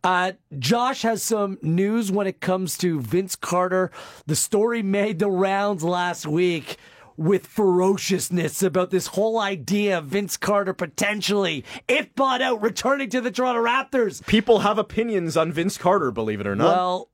[0.03, 3.91] Uh, Josh has some news when it comes to Vince Carter.
[4.27, 6.77] The story made the rounds last week
[7.17, 13.19] with ferociousness about this whole idea of Vince Carter potentially, if bought out, returning to
[13.19, 14.25] the Toronto Raptors.
[14.27, 16.67] People have opinions on Vince Carter, believe it or not.
[16.67, 17.09] Well,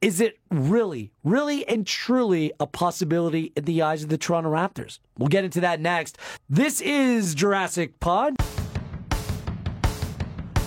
[0.00, 4.98] is it really, really and truly a possibility in the eyes of the Toronto Raptors?
[5.18, 6.18] We'll get into that next.
[6.48, 8.36] This is Jurassic Pod.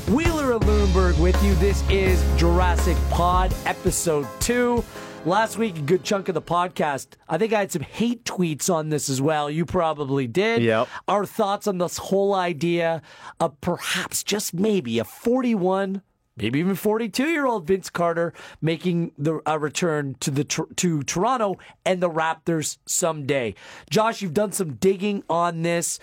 [0.10, 1.54] Wheeler and Lewenberg with you.
[1.56, 4.84] This is Jurassic Pod, episode two.
[5.28, 8.74] Last week, a good chunk of the podcast, I think I had some hate tweets
[8.74, 9.52] on this as well.
[9.52, 10.64] You probably did.
[10.64, 10.88] Yep.
[11.10, 13.02] Our thoughts on this whole idea
[13.42, 16.02] of perhaps just maybe a 41
[16.38, 21.58] maybe even 42 year old Vince Carter making the a return to the to Toronto
[21.84, 23.54] and the Raptors someday.
[23.90, 26.00] Josh, you've done some digging on this.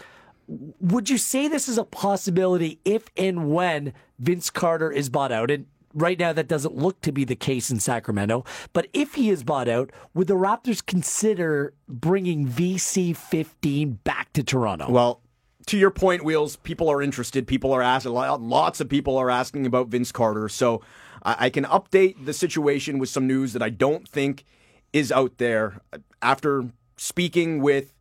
[0.80, 5.50] Would you say this is a possibility if and when Vince Carter is bought out?
[5.50, 8.44] And right now that doesn't look to be the case in Sacramento.
[8.72, 14.42] But if he is bought out, would the Raptors consider bringing VC 15 back to
[14.42, 14.90] Toronto?
[14.90, 15.20] Well,
[15.66, 17.46] to your point, Wheels, people are interested.
[17.46, 20.48] People are asking, lots of people are asking about Vince Carter.
[20.48, 20.82] So
[21.22, 24.44] I can update the situation with some news that I don't think
[24.92, 25.80] is out there.
[26.20, 26.64] After
[26.96, 27.94] speaking with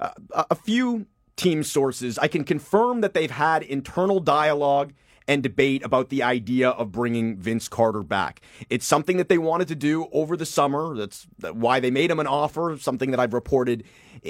[0.00, 4.92] uh, a few team sources, I can confirm that they've had internal dialogue
[5.26, 8.40] and debate about the idea of bringing Vince Carter back.
[8.68, 10.94] It's something that they wanted to do over the summer.
[10.94, 13.84] That's why they made him an offer, something that I've reported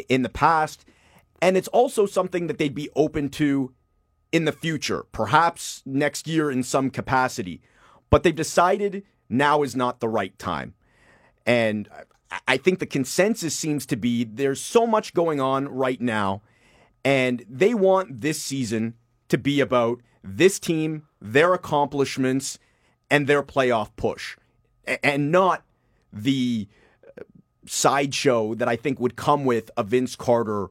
[0.09, 0.85] in the past.
[1.43, 3.75] And it's also something that they'd be open to
[4.31, 7.61] in the future, perhaps next year in some capacity.
[8.11, 10.75] But they've decided now is not the right time.
[11.47, 11.89] And
[12.49, 16.43] I think the consensus seems to be there's so much going on right now,
[17.05, 18.95] and they want this season
[19.29, 22.59] to be about this team, their accomplishments,
[23.11, 24.37] and their playoff push,
[25.03, 25.63] and not
[26.13, 26.67] the
[27.19, 27.23] uh,
[27.67, 30.69] sideshow that I think would come with a Vince Carter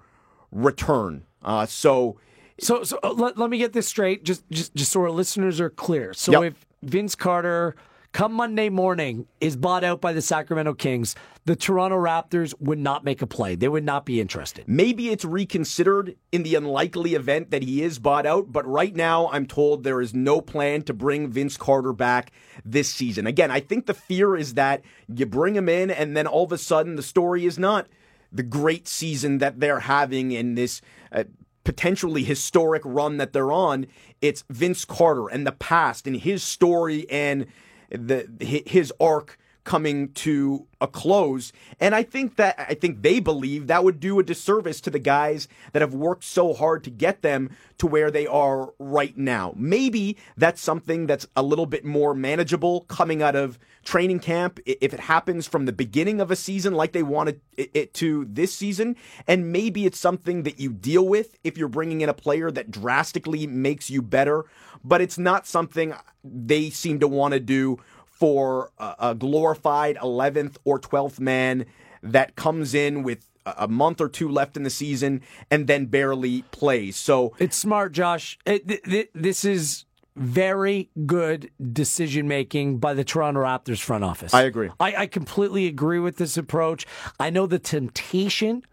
[0.52, 1.26] return.
[1.44, 2.20] Uh, so,
[2.60, 5.60] so, so uh, let, let me get this straight, just just just so our listeners
[5.60, 6.14] are clear.
[6.14, 6.44] So, Yep.
[6.44, 7.76] if Vince Carter
[8.14, 13.04] come Monday morning is bought out by the Sacramento Kings, the Toronto Raptors would not
[13.04, 13.56] make a play.
[13.56, 14.66] They would not be interested.
[14.68, 19.30] Maybe it's reconsidered in the unlikely event that he is bought out, but right now
[19.32, 22.32] I'm told there is no plan to bring Vince Carter back
[22.64, 23.26] this season.
[23.26, 26.52] Again, I think the fear is that you bring him in and then all of
[26.52, 27.88] a sudden the story is not
[28.32, 31.24] the great season that they're having in this uh,
[31.64, 33.88] potentially historic run that they're on.
[34.22, 37.48] It's Vince Carter and the past and his story and
[37.90, 38.28] the
[38.66, 41.54] his arc coming to a close.
[41.80, 45.00] And I think that I think they believe that would do a disservice to the
[45.00, 49.54] guys that have worked so hard to get them to where they are right now.
[49.56, 54.94] Maybe that's something that's a little bit more manageable coming out of training camp if
[54.94, 58.96] it happens from the beginning of a season like they wanted it- to this season.
[59.28, 62.72] And maybe it's something that you deal with if you're bringing in a player that
[62.72, 64.46] drastically makes you better.
[64.84, 67.80] But it's not something they seem to want to do
[68.24, 71.66] for a, glorified 11th or 12th man
[72.02, 75.88] that comes in with a a month or two left in the season and then
[75.88, 76.96] barely plays.
[76.96, 78.40] So It's smart, Josh.
[78.46, 79.84] It, th- th- this is
[80.16, 84.34] very good decision making by the Toronto Raptors front office.
[84.34, 84.70] I agree.
[84.80, 86.86] I, I completely agree with this approach.
[87.20, 88.64] I know the temptation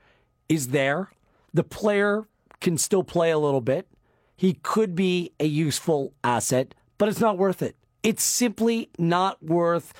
[0.49, 1.11] is there.
[1.53, 2.29] The player
[2.61, 3.89] can still play a little bit.
[4.37, 7.75] He could be a useful asset, but it's not worth it.
[8.03, 9.93] It's simply not worth.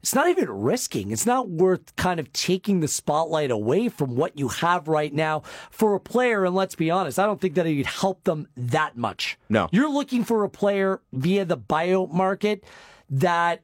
[0.00, 1.10] It's not even risking.
[1.10, 5.42] It's not worth kind of taking the spotlight away from what you have right now
[5.70, 6.44] for a player.
[6.44, 9.38] And let's be honest, I don't think that it would help them that much.
[9.50, 9.68] No.
[9.72, 12.64] You're looking for a player via the buyout market
[13.10, 13.62] that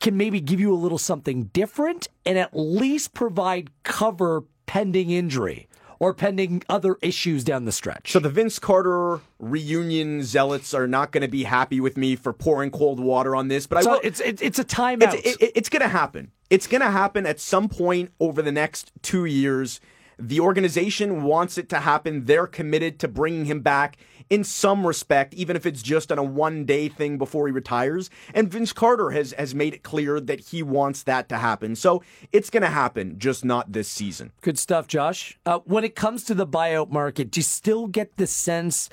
[0.00, 5.68] can maybe give you a little something different and at least provide cover pending injury
[6.00, 8.10] or pending other issues down the stretch.
[8.10, 12.32] So the Vince Carter reunion zealots are not going to be happy with me for
[12.32, 14.00] pouring cold water on this, but I will.
[14.02, 15.14] it's, it's it's a timeout.
[15.14, 16.32] It's, it, it's going to happen.
[16.48, 19.80] It's going to happen at some point over the next two years.
[20.20, 22.26] The organization wants it to happen.
[22.26, 23.96] They're committed to bringing him back
[24.30, 28.08] in some respect, even if it's just on a one day thing before he retires.
[28.32, 31.74] And Vince Carter has, has made it clear that he wants that to happen.
[31.74, 32.02] So
[32.32, 34.30] it's going to happen, just not this season.
[34.40, 35.38] Good stuff, Josh.
[35.44, 38.88] Uh, when it comes to the buyout market, do you still get the sense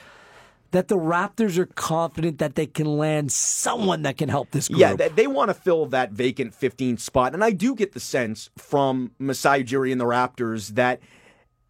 [0.72, 4.80] that the Raptors are confident that they can land someone that can help this group?
[4.80, 7.34] Yeah, they, they want to fill that vacant 15 spot.
[7.34, 11.00] And I do get the sense from Masai Ujiri and the Raptors that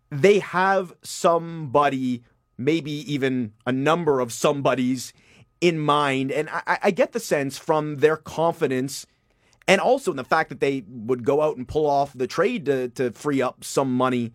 [0.10, 2.24] they have somebody,
[2.58, 5.14] maybe even a number of somebodies
[5.62, 6.32] in mind.
[6.32, 9.06] And I, I get the sense from their confidence
[9.68, 12.66] and also in the fact that they would go out and pull off the trade
[12.66, 14.34] to, to free up some money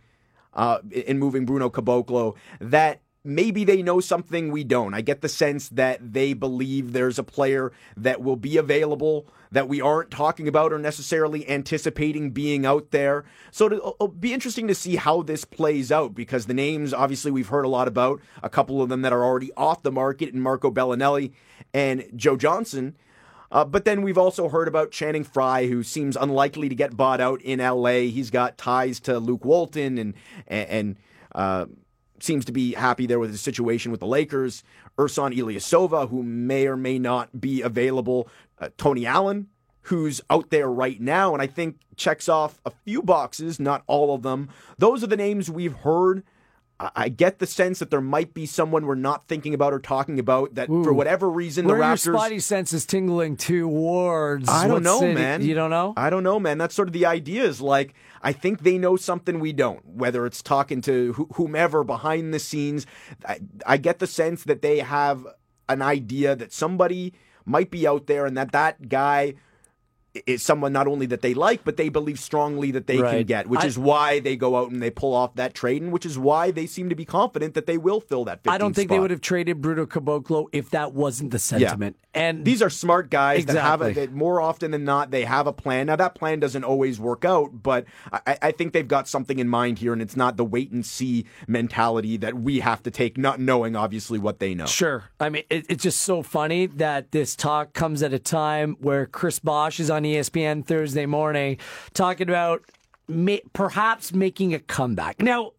[0.52, 4.94] uh, in moving Bruno Caboclo that maybe they know something we don't.
[4.94, 9.68] I get the sense that they believe there's a player that will be available that
[9.68, 13.24] we aren't talking about or necessarily anticipating being out there.
[13.50, 17.48] So it'll, be interesting to see how this plays out because the names, obviously, we've
[17.48, 18.20] heard a lot about.
[18.42, 21.32] A couple of them that are already off the market, and Marco Belinelli
[21.74, 22.96] and Joe Johnson.
[23.50, 27.20] Uh, but then we've also heard about Channing Frye, who seems unlikely to get bought
[27.20, 28.08] out in LA.
[28.08, 30.14] He's got ties to Luke Walton and
[30.48, 30.96] and, and
[31.34, 31.66] uh,
[32.22, 34.62] seems to be happy there with his situation with the Lakers.
[34.98, 38.28] Ersan Ilyasova, who may or may not be available.
[38.58, 39.48] Uh, Tony Allen,
[39.82, 44.14] who's out there right now, and I think checks off a few boxes, not all
[44.14, 44.48] of them.
[44.78, 46.22] Those are the names we've heard.
[46.96, 50.18] I get the sense that there might be someone we're not thinking about or talking
[50.18, 52.06] about that for whatever reason Where the Raptors.
[52.06, 54.48] your spidey senses tingling towards?
[54.48, 55.14] I don't know, city?
[55.14, 55.42] man.
[55.42, 55.94] You don't know?
[55.96, 56.58] I don't know, man.
[56.58, 57.44] That's sort of the idea.
[57.44, 59.86] Is like I think they know something we don't.
[59.86, 62.86] Whether it's talking to wh- whomever behind the scenes,
[63.26, 65.26] I, I get the sense that they have
[65.68, 67.14] an idea that somebody
[67.44, 69.34] might be out there, and that that guy
[70.26, 73.46] is someone not only that they like, but they believe strongly that they can get,
[73.48, 76.04] which I- is why they go out and they pull off that trade, and which
[76.04, 78.42] is why they seem to be confident that they will fill that.
[78.42, 78.96] 15th I don't think spot.
[78.96, 81.96] they would have traded Bruno Caboclo if that wasn't the sentiment.
[82.14, 84.06] And These are smart guys that have a, Exactly.
[84.06, 85.86] that more often than not they have a plan.
[85.86, 89.48] Now that plan doesn't always work out, but I, I think they've got something in
[89.48, 93.16] mind here, and it's not the wait and see mentality that we have to take,
[93.16, 94.66] not knowing obviously what they know.
[94.66, 95.04] Sure.
[95.20, 99.06] I mean, it, it's just so funny that this talk comes at a time where
[99.06, 101.56] Chris Bosh is on ESPN Thursday morning
[101.94, 102.62] talking about
[103.08, 105.22] ma- perhaps making a comeback.
[105.22, 105.52] Now,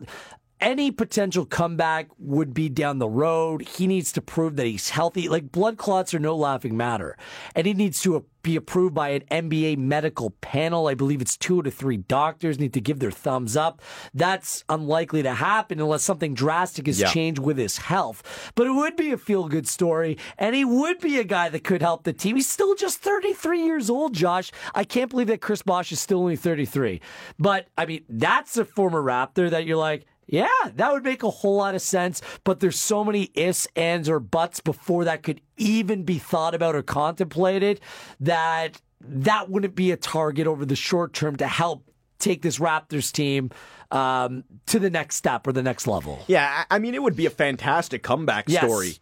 [0.64, 3.62] any potential comeback would be down the road.
[3.68, 5.28] He needs to prove that he's healthy.
[5.30, 7.18] Like blood clots are no laughing matter.
[7.56, 10.88] And he needs to be approved by an NBA medical panel.
[10.88, 13.82] I believe it's two to three doctors need to give their thumbs up.
[14.14, 17.08] That's unlikely to happen unless something drastic has Yeah.
[17.08, 18.52] changed with his health.
[18.56, 21.64] But it would be a feel good story, and he would be a guy that
[21.64, 22.36] could help the team.
[22.36, 24.52] He's still just 33 years old, Josh.
[24.76, 27.00] I can't believe that Chris Bosh is still only 33.
[27.40, 31.30] But, I mean, that's a former Raptor that you're like, yeah, that would make a
[31.30, 35.42] whole lot of sense, but there's so many ifs, ands, or buts before that could
[35.58, 37.80] even be thought about or contemplated
[38.20, 41.84] that that wouldn't be a target over the short term to help
[42.20, 43.50] take this Raptors team
[43.92, 46.24] um, to the next step or the next level.
[46.28, 48.64] Yeah, I mean, it would be a fantastic comeback Yes.
[48.64, 48.94] story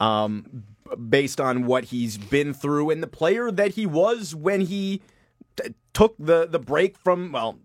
[0.00, 0.64] um,
[1.08, 5.02] based on what he's been through and the player that he was when he
[5.56, 7.58] t- took the, the break from, well,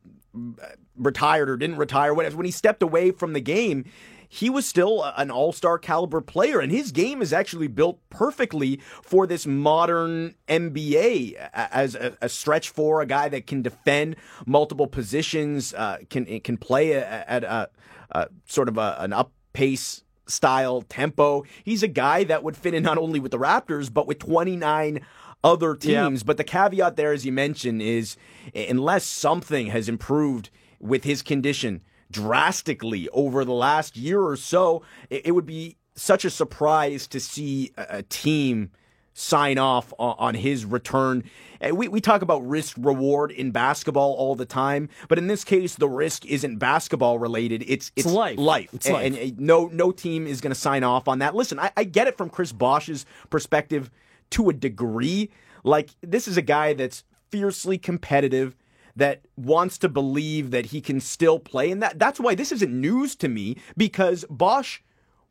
[1.00, 2.38] retired or didn't retire, whatever.
[2.38, 3.86] When he stepped away from the game,
[4.32, 8.80] he was still an all star caliber player, and his game is actually built perfectly
[9.02, 14.86] for this modern NBA as a, a stretch for a guy that can defend multiple
[14.86, 17.70] positions, uh, can can play a- at a,
[18.12, 21.44] a sort of a, an up pace style tempo.
[21.64, 25.04] He's a guy that would fit in not only with the Raptors but with 29
[25.44, 26.22] other teams.
[26.22, 28.16] But the caveat there, as you mentioned, is
[28.54, 35.28] unless something has improved with his condition drastically over the last year or so, it,
[35.28, 38.72] it would be such a surprise to see a, a team
[39.14, 41.24] sign off on, on his return.
[41.60, 45.44] And we, we talk about risk reward in basketball all the time, but in this
[45.44, 47.64] case, the risk isn't basketball related.
[47.68, 48.38] It's it's, life.
[48.40, 48.70] life.
[48.74, 49.06] It's And- life.
[49.06, 51.36] and and no no team is going to sign off on that.
[51.36, 53.92] Listen, I, I get it from Chris Bosh's perspective
[54.32, 55.30] to a degree.
[55.64, 58.56] Like this is a guy that's fiercely competitive
[58.96, 62.72] that wants to believe that he can still play and that that's why this isn't
[62.72, 64.80] news to me because Bosch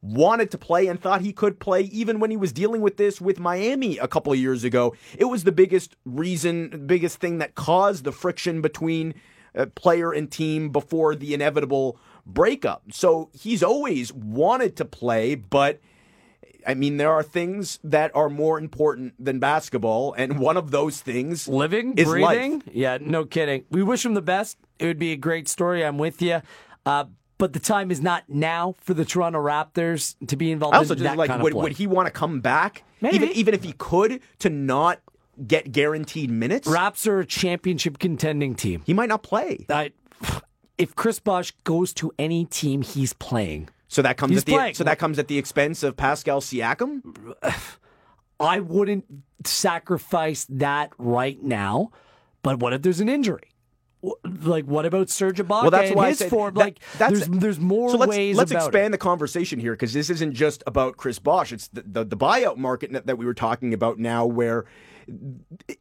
[0.01, 3.21] wanted to play and thought he could play even when he was dealing with this
[3.21, 4.95] with Miami a couple of years ago.
[5.17, 9.15] It was the biggest reason, biggest thing that caused the friction between
[9.57, 12.85] uh, player and team before the inevitable breakup.
[12.93, 15.81] So he's always wanted to play, but
[16.69, 21.01] I mean, there are things that are more important than basketball, and one of those
[21.01, 22.59] things Living, is breathing.
[22.59, 22.63] life.
[22.71, 23.65] Yeah, no kidding.
[23.71, 24.59] We wish him the best.
[24.79, 25.83] It would be a great story.
[25.83, 26.43] I'm with you.
[26.85, 27.07] Uh,
[27.39, 30.93] but the time is not now for the Toronto Raptors to be involved I also
[30.93, 33.17] in just that like, would, would he want to come back, Maybe.
[33.17, 35.01] even even if he could, to not
[35.47, 36.69] get guaranteed minutes?
[36.69, 38.83] Raps are a championship contending team.
[38.85, 39.65] He might not play.
[39.71, 39.93] I,
[40.77, 44.53] if Chris Bosh goes to any team he's playing, So that comes He's at the
[44.53, 44.75] playing.
[44.75, 47.01] so that comes at the expense of Pascal Siakam.
[48.41, 49.05] I wouldn't
[49.45, 51.91] sacrifice that right now.
[52.43, 53.51] But what if there's an injury?
[54.25, 56.55] Like, what about Serge Ibaka Well, that's why I his said form?
[56.55, 58.91] that- like, that's- there's there's more so let's, ways let's expand it.
[58.93, 61.53] the conversation here because this isn't just about Chris Bosh.
[61.53, 64.67] It's the, the, the buyout market that we were talking about now, where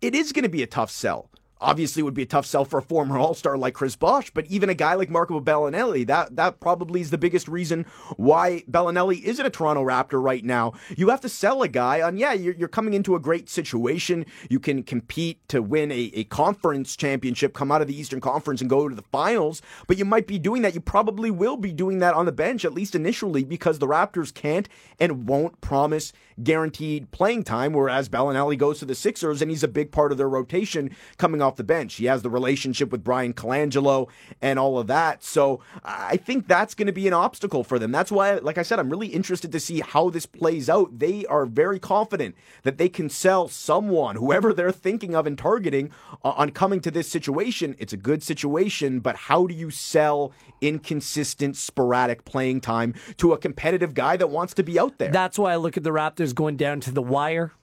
[0.02, 1.30] it is going to be a tough sell.
[1.60, 4.30] Obviously, it would be a tough sell for a former All Star like Chris Bosh,
[4.32, 7.86] but even a guy like Marco Belinelli, that that probably is the biggest reason
[8.16, 10.74] why Belinelli isn't a Toronto Raptor right now.
[10.96, 14.26] You have to sell a guy on, yeah, you're, you're coming into a great situation.
[14.50, 18.62] You can compete to win a, a conference championship, come out of the Eastern Conference
[18.62, 20.76] and go to the finals, but you might be doing that.
[20.76, 24.34] You probably will be doing that on the bench, at least initially, because the Raptors
[24.34, 29.64] can't and won't promise guaranteed playing time, whereas Belinelli goes to the Sixers and he's
[29.64, 31.96] a big part of their rotation coming off the bench.
[31.96, 34.10] He has the relationship with Bryan Colangelo
[34.42, 35.24] and all of that.
[35.24, 37.92] So I think that's going to be an obstacle for them.
[37.92, 41.00] That's why, like I said, I'm really interested to see how this plays out.
[41.00, 45.92] They are very confident that they can sell someone, whoever they're thinking of and targeting,
[46.24, 47.76] uh, on coming to this situation.
[47.80, 53.38] It's a good situation, but how do you sell inconsistent, sporadic playing time to a
[53.38, 55.12] competitive guy that wants to be out there?
[55.12, 57.54] That's why I look at the Raptors going down to the wire.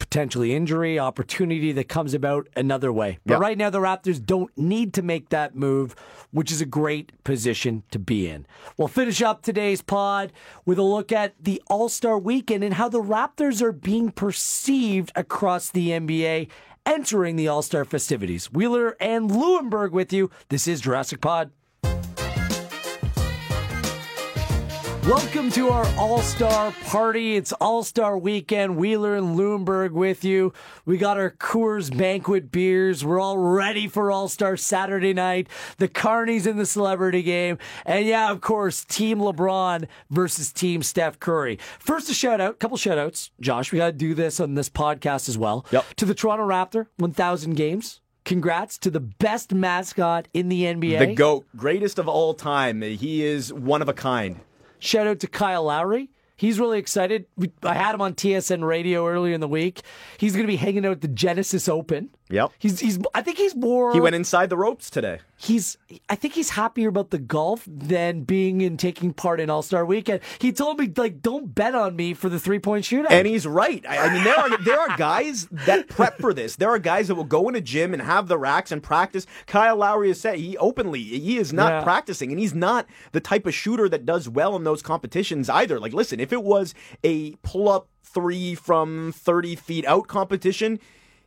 [0.00, 3.18] Potentially injury, opportunity that comes about another way.
[3.24, 3.40] But Yep.
[3.40, 5.94] right now, the Raptors don't need to make that move,
[6.32, 8.44] which is a great position to be in.
[8.76, 10.32] We'll finish up today's pod
[10.66, 15.12] with a look at the All Star weekend and how the Raptors are being perceived
[15.14, 16.48] across the NBA
[16.86, 18.50] entering the All Star festivities.
[18.50, 20.30] Wheeler and Lewenberg with you.
[20.48, 21.50] This is Jurassic Pod.
[25.06, 27.34] Welcome to our All Star party.
[27.34, 28.76] It's All Star weekend.
[28.76, 30.52] Wheeler and Lewenberg with you.
[30.84, 33.02] We got our Coors Banquet beers.
[33.04, 35.48] We're all ready for All Star Saturday night.
[35.78, 37.56] The Carnies in the celebrity game.
[37.86, 41.58] And yeah, of course, Team LeBron versus Team Steph Curry.
[41.78, 43.30] First, a shout out, couple shout outs.
[43.40, 45.64] Josh, we got to do this on this podcast as well.
[45.72, 45.86] Yep.
[45.96, 48.00] To the Toronto Raptor, 1,000 games.
[48.26, 50.98] congrats to the best mascot in the NBA.
[50.98, 52.82] The GOAT, greatest of all time.
[52.82, 54.40] He is one of a kind.
[54.80, 56.10] Shout out to Kyle Lowry.
[56.36, 57.26] He's really excited.
[57.62, 59.82] I had him on TSN radio earlier in the week.
[60.16, 62.08] He's going to be hanging out at the Genesis Open.
[62.30, 62.52] Yep.
[62.58, 65.18] He's he's I think he's more He went inside the ropes today.
[65.36, 65.76] He's
[66.08, 70.20] I think he's happier about the golf than being and taking part in All-Star weekend.
[70.38, 73.10] He told me like don't bet on me for the three-point shootout.
[73.10, 73.84] And he's right.
[73.88, 76.56] I, I mean there are there are guys that prep for this.
[76.56, 79.26] There are guys that will go in a gym and have the racks and practice.
[79.46, 81.82] Kyle Lowry has said he openly he is not Yeah.
[81.82, 85.80] practicing and he's not the type of shooter that does well in those competitions either.
[85.80, 90.80] Like listen, if it was a pull-up 3 from 30 feet out competition,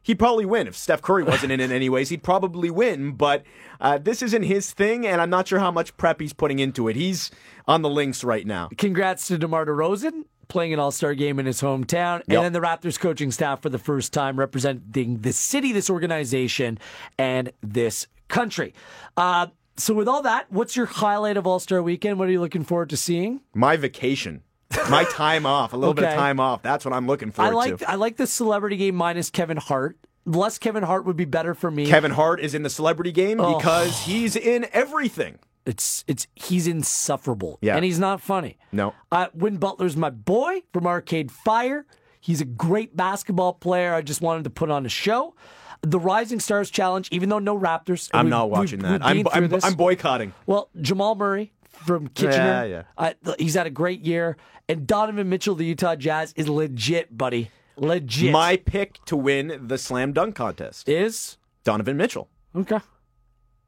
[0.03, 0.67] he'd probably win.
[0.67, 3.13] If Steph Curry wasn't in it anyways, he'd probably win.
[3.13, 3.43] But
[3.81, 6.87] uh, this isn't his thing, and I'm not sure how much prep he's putting into
[6.87, 6.95] it.
[6.95, 7.31] He's
[7.67, 8.69] on the links right now.
[8.77, 12.29] Congrats to DeMar DeRozan playing an All-Star game in his hometown, Yep.
[12.29, 16.77] and then the Raptors coaching staff for the first time representing the city, this organization,
[17.17, 18.73] and this country.
[19.17, 19.47] Uh,
[19.77, 22.19] so, with all that, what's your highlight of All-Star Weekend?
[22.19, 23.41] What are you looking forward to seeing?
[23.55, 24.43] My vacation.
[24.89, 26.61] My time off, a little bit of time off.
[26.61, 27.41] That's what I'm looking for.
[27.43, 27.89] I like to.
[27.89, 29.97] I like the celebrity game minus Kevin Hart.
[30.25, 31.85] Less Kevin Hart would be better for me.
[31.85, 33.57] Kevin Hart is in the celebrity game Oh.
[33.57, 35.39] because he's in everything.
[35.65, 37.57] It's it's he's insufferable.
[37.61, 37.75] Yeah.
[37.75, 38.57] And he's not funny.
[38.71, 38.93] No.
[39.11, 41.85] Uh, Win Butler's my boy from Arcade Fire.
[42.19, 43.93] He's a great basketball player.
[43.93, 45.35] I just wanted to put on a show.
[45.81, 48.09] The Rising Stars Challenge, even though no Raptors.
[48.13, 49.03] I'm not watching that.
[49.05, 49.53] I'm, I'm.
[49.61, 50.33] I'm boycotting.
[50.45, 52.65] Well, Jamal Murray from Kitchener.
[52.65, 54.37] Yeah, Uh, he's had a great year.
[54.69, 57.51] And Donovan Mitchell, the Utah Jazz, is legit, buddy.
[57.75, 58.31] Legit.
[58.31, 62.29] My pick to win the slam dunk contest is Donovan Mitchell.
[62.55, 62.79] Okay.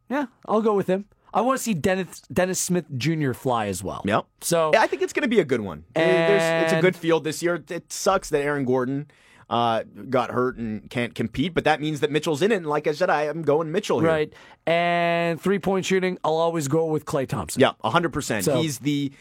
[0.09, 1.05] Yeah, I'll go with him.
[1.33, 3.33] I want to see Dennis Dennis Smith Jr.
[3.33, 4.01] fly as well.
[4.05, 4.25] Yep.
[4.41, 5.83] So Yeah, I think it's going to be a good one.
[5.93, 7.61] There's, it's a good field this year.
[7.69, 9.07] It sucks that Aaron Gordon
[9.49, 12.55] uh, got hurt and can't compete, but that means that Mitchell's in it.
[12.57, 14.09] And like I said, I am going Mitchell here.
[14.09, 14.33] right,
[14.65, 17.61] and three point shooting, I'll always go with Klay Thompson.
[17.61, 18.43] Yeah, 100%.
[18.43, 19.11] So- He's the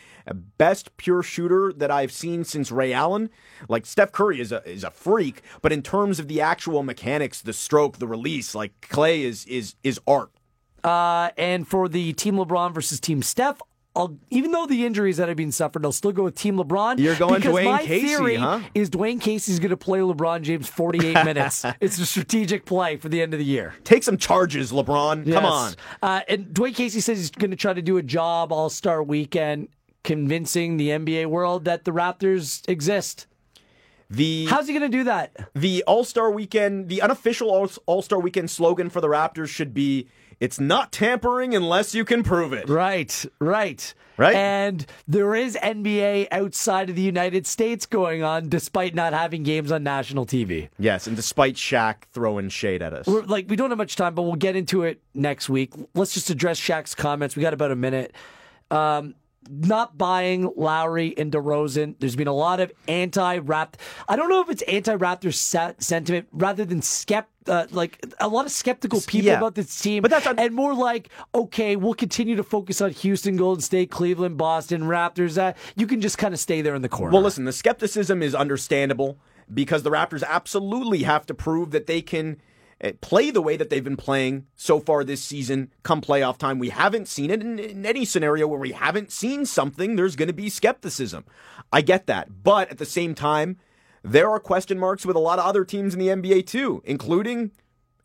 [0.57, 3.29] best pure shooter that I've seen since Ray Allen.
[3.69, 7.43] Like Steph Curry is a is a freak, but in terms of the actual mechanics,
[7.43, 10.31] the stroke, the release, like Klay is is is art.
[10.83, 13.61] Uh, and for the Team LeBron versus Team Steph.
[13.97, 16.99] I'll, even though the injuries that have been suffered, I'll still go with Team LeBron.
[16.99, 18.61] You're going because Dwane my Casey, theory huh?
[18.75, 21.65] Is Dwane Casey's going to play LeBron James 48 minutes?
[21.81, 23.75] it's a strategic play for the end of the year.
[23.85, 25.33] Take some charges, LeBron.
[25.33, 25.75] Come on.
[26.03, 29.01] Uh, and Dwane Casey says he's going to try to do a job All Star
[29.01, 29.69] Weekend,
[30.03, 33.27] convincing the NBA world that the Raptors exist.
[34.11, 35.51] The How's he going to do that?
[35.55, 40.09] the All Star Weekend, the unofficial All Star Weekend slogan for the Raptors should be
[40.41, 44.37] "It's not tampering unless you can prove it." Right, right, Right.
[44.37, 49.73] And there is NBA outside of the United States going on, despite not having games
[49.73, 50.69] on national TV.
[50.79, 54.15] Yes, and despite Shaq throwing shade at us, We're, like we don't have much time,
[54.15, 55.73] but we'll get into it next week.
[55.95, 57.35] Let's just address Shaq's comments.
[57.35, 58.15] We got about a minute.
[58.71, 59.15] Um,
[59.51, 61.97] not buying Lowry and DeRozan.
[61.99, 63.79] There's been a lot of anti-Rapt.
[64.09, 67.27] I don't know if it's anti-Raptor se- sentiment rather than skept.
[67.47, 69.37] Uh, like a lot of skeptical people yeah.
[69.37, 72.91] about this team, But that's un- and more like, okay, we'll continue to focus on
[72.91, 75.37] Houston, Golden State, Cleveland, Boston, Raptors.
[75.37, 77.13] Uh, you can just kind of stay there in the corner.
[77.13, 79.19] Well, listen, the skepticism is understandable
[79.53, 82.41] because the Raptors absolutely have to prove that they can
[82.83, 86.59] uh, play the way that they've been playing so far this season come playoff time.
[86.59, 90.29] We haven't seen it in, in any scenario where we haven't seen something, there's going
[90.29, 91.25] to be skepticism.
[91.73, 92.43] I get that.
[92.43, 93.59] But at the same time,
[94.05, 97.51] there are question marks with a lot of other teams in the NBA too, including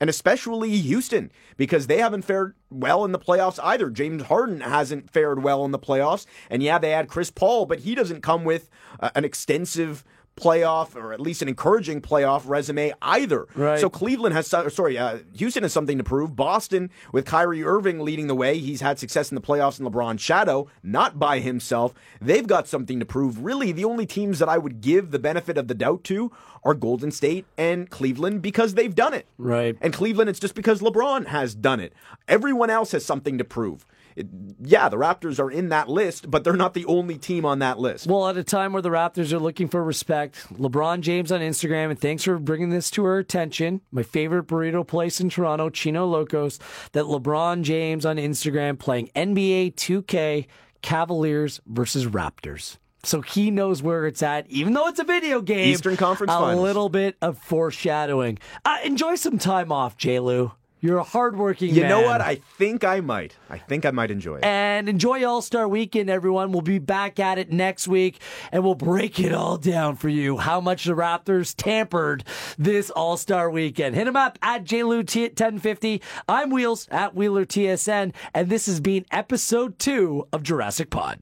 [0.02, 3.90] and especially Houston, because they haven't fared well in the playoffs either.
[3.90, 6.26] James Harden hasn't fared well in the playoffs.
[6.50, 8.70] And yeah, they had Chris Paul, but he doesn't come with
[9.02, 13.48] uh, an extensive playoff or at least an encouraging playoff resume either.
[13.56, 13.80] Right.
[13.80, 16.36] So Cleveland has, sorry, uh, Houston has something to prove.
[16.36, 20.22] Boston, with Kyrie Irving leading the way, he's had success in the playoffs in LeBron's
[20.22, 21.94] shadow, not by himself.
[22.22, 23.44] They've got something to prove.
[23.44, 26.32] Really, the only teams that I would give the benefit of the doubt to
[26.64, 29.26] are Golden State and Cleveland because they've done it.
[29.38, 29.78] Right.
[29.82, 31.94] And Cleveland, it's just because LeBron has done it.
[32.28, 33.86] Everyone else has something to prove.
[34.20, 34.28] It-
[34.62, 37.80] yeah, the Raptors are in that list, but they're not the only team on that
[37.80, 38.08] list.
[38.08, 41.90] Well, at a time where the Raptors are looking for respect, LeBron James on Instagram,
[41.92, 43.82] and thanks for bringing this to our attention.
[43.92, 46.60] My favorite burrito place in Toronto, Chino Locos,
[46.92, 50.48] that LeBron James on Instagram playing NBA 2K
[50.82, 52.78] Cavaliers versus Raptors.
[53.04, 55.70] So he knows where it's at, even though it's a video game.
[55.70, 56.62] Eastern Conference A Finals.
[56.62, 58.40] little bit of foreshadowing.
[58.66, 60.20] Uh, enjoy some time off, J.
[60.20, 60.52] Lew.
[60.82, 61.90] You're a hardworking You man.
[61.90, 62.22] know what?
[62.22, 63.36] I think I might.
[63.50, 64.46] I think I might enjoy it.
[64.46, 66.52] And enjoy All Star Weekend, everyone.
[66.54, 68.20] We'll be back at it next week,
[68.52, 70.38] and we'll break it all down for you.
[70.38, 72.24] How much the Raptors tampered
[72.58, 73.96] this All Star Weekend.
[73.96, 76.02] Hit him up at JLew1050.
[76.30, 81.20] I'm Wheels at Wheeler TSN, and this has been episode two of Jurassic Pod.